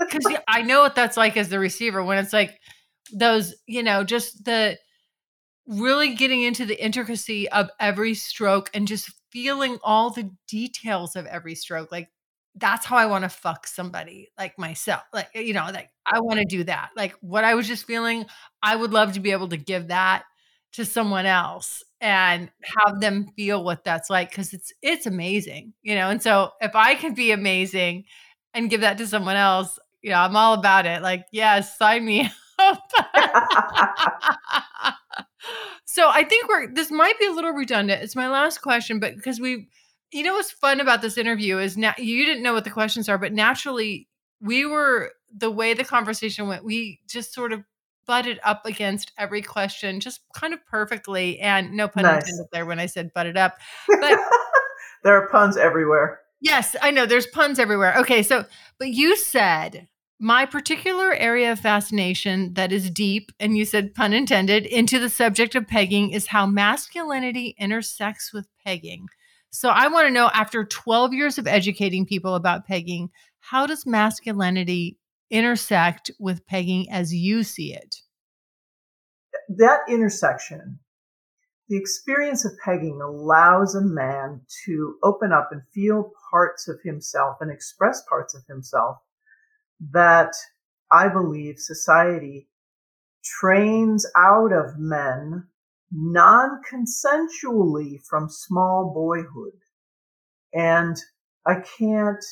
[0.00, 2.58] Because I know what that's like as the receiver when it's like
[3.12, 4.78] those, you know, just the
[5.66, 11.26] really getting into the intricacy of every stroke and just feeling all the details of
[11.26, 11.92] every stroke.
[11.92, 12.08] Like
[12.54, 15.02] that's how I want to fuck somebody like myself.
[15.12, 16.90] Like, you know, like I want to do that.
[16.96, 18.24] Like what I was just feeling,
[18.62, 20.24] I would love to be able to give that
[20.72, 25.94] to someone else and have them feel what that's like because it's it's amazing you
[25.94, 28.04] know and so if i can be amazing
[28.54, 31.02] and give that to someone else Yeah, I'm all about it.
[31.02, 32.90] Like, yes, sign me up.
[35.84, 38.02] so I think we're this might be a little redundant.
[38.02, 39.68] It's my last question, but because we
[40.12, 43.08] you know what's fun about this interview is now you didn't know what the questions
[43.08, 44.08] are, but naturally
[44.40, 47.64] we were the way the conversation went, we just sort of
[48.08, 51.38] butted up against every question just kind of perfectly.
[51.38, 52.22] And no pun Nice.
[52.22, 53.58] intended there when I said butted up.
[54.00, 54.18] But
[55.04, 56.20] there are puns everywhere.
[56.40, 57.94] Yes, I know there's puns everywhere.
[57.98, 58.44] Okay, so
[58.78, 59.86] but you said
[60.18, 65.10] my particular area of fascination that is deep, and you said pun intended, into the
[65.10, 69.06] subject of pegging is how masculinity intersects with pegging.
[69.50, 73.86] So I want to know after 12 years of educating people about pegging, how does
[73.86, 74.98] masculinity
[75.30, 77.96] intersect with pegging as you see it?
[79.48, 80.78] That intersection,
[81.68, 87.38] the experience of pegging allows a man to open up and feel parts of himself
[87.40, 88.98] and express parts of himself
[89.92, 90.34] that
[90.90, 92.48] I believe society
[93.22, 95.48] trains out of men
[95.90, 99.58] non-consensually from small boyhood.
[100.52, 100.96] And
[101.46, 102.24] I can't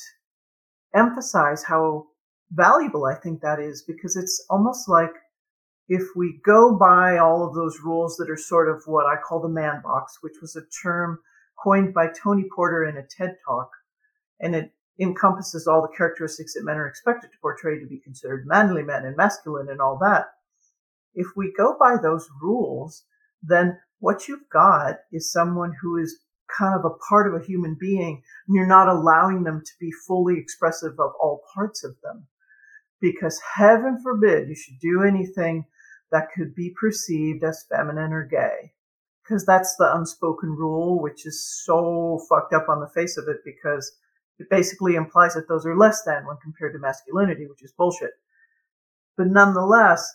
[0.94, 2.06] emphasize how
[2.52, 5.12] valuable I think that is because it's almost like
[5.88, 9.40] if we go by all of those rules that are sort of what I call
[9.40, 11.20] the man box, which was a term
[11.62, 13.70] coined by Tony Porter in a TED talk,
[14.40, 18.46] and it encompasses all the characteristics that men are expected to portray to be considered
[18.46, 20.26] manly men and masculine and all that.
[21.14, 23.04] If we go by those rules,
[23.42, 26.20] then what you've got is someone who is
[26.58, 29.90] kind of a part of a human being and you're not allowing them to be
[30.06, 32.26] fully expressive of all parts of them.
[33.00, 35.66] Because heaven forbid you should do anything
[36.10, 38.72] that could be perceived as feminine or gay.
[39.22, 43.38] Because that's the unspoken rule, which is so fucked up on the face of it
[43.44, 43.92] because
[44.38, 48.12] it basically implies that those are less than when compared to masculinity, which is bullshit.
[49.16, 50.08] But nonetheless,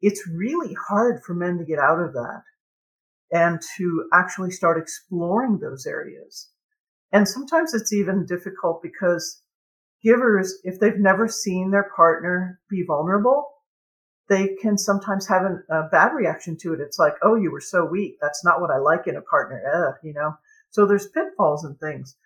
[0.00, 2.42] it's really hard for men to get out of that
[3.32, 6.50] and to actually start exploring those areas.
[7.12, 9.42] And sometimes it's even difficult because
[10.06, 13.44] givers, if they've never seen their partner be vulnerable,
[14.28, 16.80] they can sometimes have an, a bad reaction to it.
[16.80, 18.16] It's like, oh, you were so weak.
[18.20, 19.60] That's not what I like in a partner.
[19.74, 20.34] Ugh, you know?
[20.70, 22.16] So there's pitfalls and things,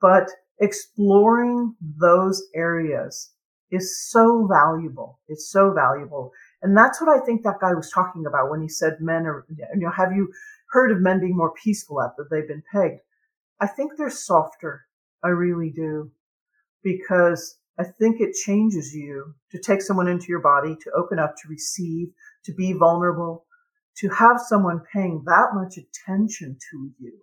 [0.00, 0.28] but
[0.58, 3.30] exploring those areas
[3.70, 5.20] is so valuable.
[5.28, 6.32] It's so valuable.
[6.62, 9.46] And that's what I think that guy was talking about when he said men are,
[9.48, 10.32] you know, have you
[10.70, 13.00] heard of men being more peaceful after they've been pegged?
[13.60, 14.86] I think they're softer.
[15.22, 16.10] I really do.
[16.82, 21.34] Because I think it changes you to take someone into your body, to open up,
[21.36, 22.08] to receive,
[22.44, 23.46] to be vulnerable,
[23.98, 27.18] to have someone paying that much attention to you.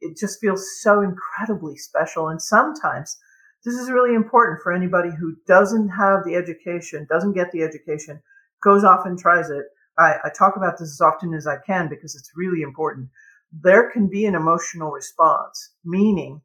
[0.00, 2.28] It just feels so incredibly special.
[2.28, 3.16] And sometimes
[3.64, 8.20] this is really important for anybody who doesn't have the education, doesn't get the education,
[8.62, 9.64] goes off and tries it.
[9.98, 13.08] I, I talk about this as often as I can because it's really important.
[13.52, 16.40] There can be an emotional response, meaning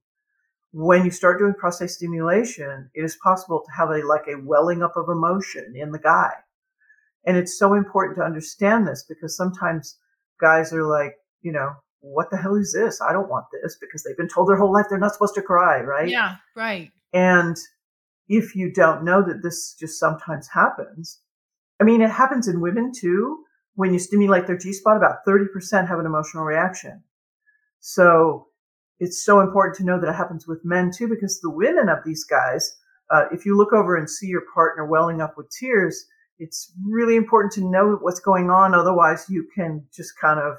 [0.71, 4.83] when you start doing prostate stimulation, it is possible to have a like a welling
[4.83, 6.31] up of emotion in the guy.
[7.25, 9.97] And it's so important to understand this because sometimes
[10.39, 13.01] guys are like, you know, what the hell is this?
[13.01, 15.41] I don't want this because they've been told their whole life they're not supposed to
[15.41, 16.09] cry, right?
[16.09, 16.91] Yeah, right.
[17.13, 17.57] And
[18.27, 21.19] if you don't know that this just sometimes happens,
[21.79, 23.43] I mean, it happens in women too.
[23.75, 27.03] When you stimulate their G spot, about 30% have an emotional reaction.
[27.79, 28.47] So
[28.99, 31.99] it's so important to know that it happens with men too, because the women of
[32.05, 32.77] these guys,
[33.11, 36.05] uh, if you look over and see your partner welling up with tears,
[36.39, 38.75] it's really important to know what's going on.
[38.75, 40.57] Otherwise, you can just kind of,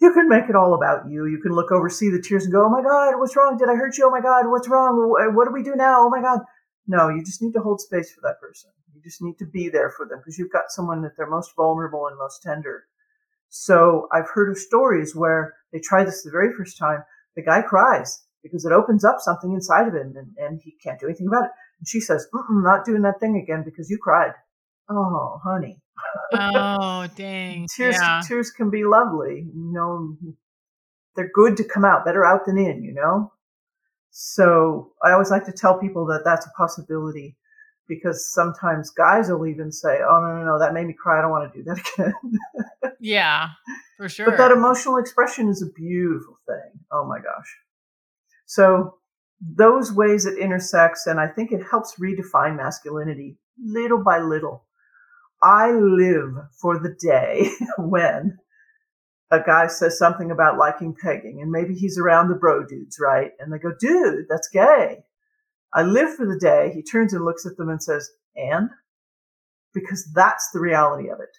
[0.00, 1.26] you can make it all about you.
[1.26, 3.56] You can look over, see the tears and go, Oh my God, what's wrong?
[3.58, 4.06] Did I hurt you?
[4.06, 4.96] Oh my God, what's wrong?
[5.34, 6.06] What do we do now?
[6.06, 6.40] Oh my God.
[6.86, 8.70] No, you just need to hold space for that person.
[8.94, 11.54] You just need to be there for them because you've got someone that they're most
[11.56, 12.84] vulnerable and most tender.
[13.48, 17.02] So I've heard of stories where they try this the very first time.
[17.36, 20.98] The guy cries because it opens up something inside of him and, and he can't
[20.98, 21.50] do anything about it.
[21.78, 24.32] And she says, not doing that thing again because you cried.
[24.88, 25.80] Oh, honey.
[26.32, 27.66] Oh, dang.
[27.74, 28.22] tears, yeah.
[28.26, 29.46] tears can be lovely.
[29.54, 30.16] You know,
[31.16, 33.32] they're good to come out, better out than in, you know?
[34.10, 37.36] So I always like to tell people that that's a possibility
[37.88, 41.18] because sometimes guys will even say, Oh, no, no, no, that made me cry.
[41.18, 42.92] I don't want to do that again.
[43.00, 43.50] Yeah,
[43.96, 44.26] for sure.
[44.26, 46.80] But that emotional expression is a beautiful thing.
[46.90, 47.56] Oh my gosh.
[48.46, 48.94] So
[49.40, 54.64] those ways it intersects, and I think it helps redefine masculinity little by little.
[55.42, 58.38] I live for the day when
[59.30, 63.32] a guy says something about liking pegging, and maybe he's around the bro dudes, right?
[63.38, 65.04] And they go, dude, that's gay.
[65.74, 66.72] I live for the day.
[66.74, 68.70] He turns and looks at them and says, and?
[69.74, 71.36] Because that's the reality of it.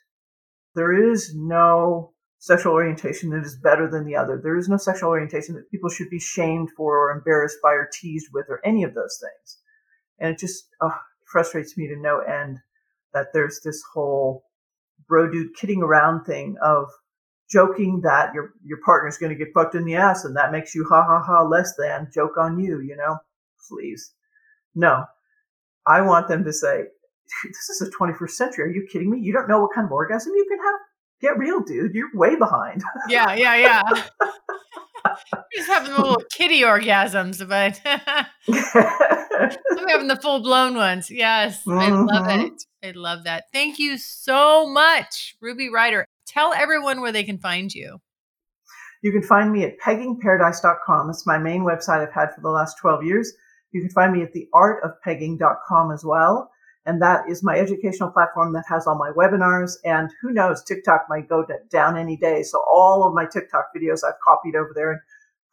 [0.75, 4.39] There is no sexual orientation that is better than the other.
[4.41, 7.89] There is no sexual orientation that people should be shamed for or embarrassed by or
[7.91, 9.57] teased with or any of those things.
[10.19, 12.59] And it just oh, frustrates me to no end
[13.13, 14.43] that there's this whole
[15.07, 16.87] bro dude kidding around thing of
[17.49, 20.75] joking that your your partner's going to get fucked in the ass and that makes
[20.75, 23.17] you ha ha ha less than joke on you, you know?
[23.69, 24.13] Please.
[24.77, 25.05] No.
[25.87, 26.83] I want them to say,
[27.43, 28.65] this is the 21st century.
[28.65, 29.19] Are you kidding me?
[29.19, 30.79] You don't know what kind of orgasm you can have?
[31.19, 31.95] Get real, dude.
[31.95, 32.83] You're way behind.
[33.09, 33.81] Yeah, yeah, yeah.
[35.55, 37.81] just having the little kitty orgasms, but
[38.49, 41.09] I'm having the full blown ones.
[41.09, 41.79] Yes, mm-hmm.
[41.79, 42.47] I love mm-hmm.
[42.47, 42.63] it.
[42.83, 43.45] I love that.
[43.51, 46.05] Thank you so much, Ruby Ryder.
[46.27, 47.99] Tell everyone where they can find you.
[49.01, 51.09] You can find me at peggingparadise.com.
[51.09, 53.33] It's my main website I've had for the last 12 years.
[53.71, 56.51] You can find me at theartofpegging.com as well.
[56.85, 59.73] And that is my educational platform that has all my webinars.
[59.83, 62.43] And who knows, TikTok might go down any day.
[62.43, 65.01] So all of my TikTok videos I've copied over there and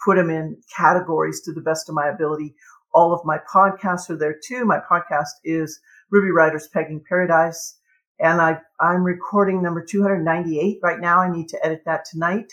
[0.04, 2.54] put them in categories to the best of my ability.
[2.92, 4.64] All of my podcasts are there too.
[4.64, 7.78] My podcast is Ruby Ryder's Pegging Paradise.
[8.20, 11.18] And I, I'm recording number 298 right now.
[11.18, 12.52] I need to edit that tonight.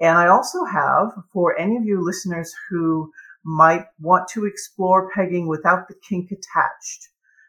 [0.00, 3.12] And I also have, for any of you listeners who
[3.44, 7.08] might want to explore pegging without the kink attached,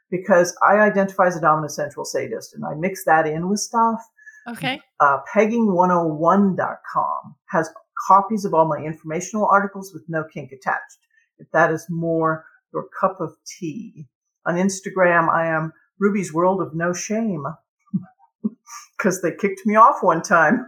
[0.09, 4.01] because I identify as a dominant central sadist and I mix that in with stuff.
[4.47, 4.81] Okay.
[4.99, 7.69] Uh, pegging101.com has
[8.07, 10.97] copies of all my informational articles with no kink attached.
[11.37, 14.07] If that is more your cup of tea.
[14.45, 17.45] On Instagram, I am Ruby's World of No Shame
[18.97, 20.65] because they kicked me off one time.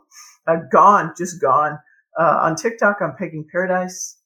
[0.46, 1.78] I'm gone, just gone.
[2.18, 4.18] Uh, on TikTok, I'm Pegging Paradise.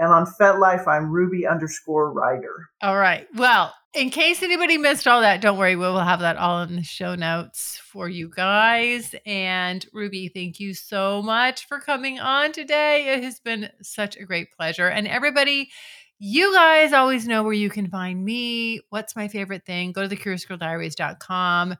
[0.00, 2.70] And on FetLife, I'm Ruby underscore Ryder.
[2.80, 3.28] All right.
[3.34, 5.76] Well, in case anybody missed all that, don't worry.
[5.76, 9.14] We will have that all in the show notes for you guys.
[9.26, 13.12] And Ruby, thank you so much for coming on today.
[13.12, 14.88] It has been such a great pleasure.
[14.88, 15.70] And everybody,
[16.18, 18.80] you guys always know where you can find me.
[18.88, 19.92] What's my favorite thing?
[19.92, 21.76] Go to thecuriousgirldiaries.com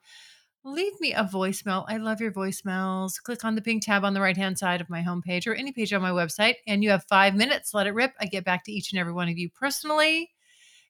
[0.65, 1.85] leave me a voicemail.
[1.89, 3.21] I love your voicemails.
[3.23, 5.73] Click on the pink tab on the right hand side of my homepage or any
[5.73, 7.75] page on my website, and you have five minutes.
[7.75, 8.13] Let it rip.
[8.21, 10.31] I get back to each and every one of you personally.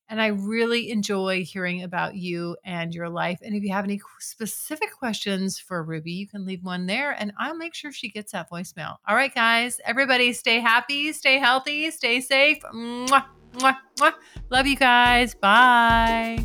[0.09, 3.39] And I really enjoy hearing about you and your life.
[3.43, 7.33] And if you have any specific questions for Ruby, you can leave one there and
[7.39, 8.97] I'll make sure she gets that voicemail.
[9.07, 12.59] All right, guys, everybody stay happy, stay healthy, stay safe.
[12.75, 14.15] Mwah, mwah, mwah.
[14.51, 15.37] Love you guys.
[15.37, 16.45] Bye.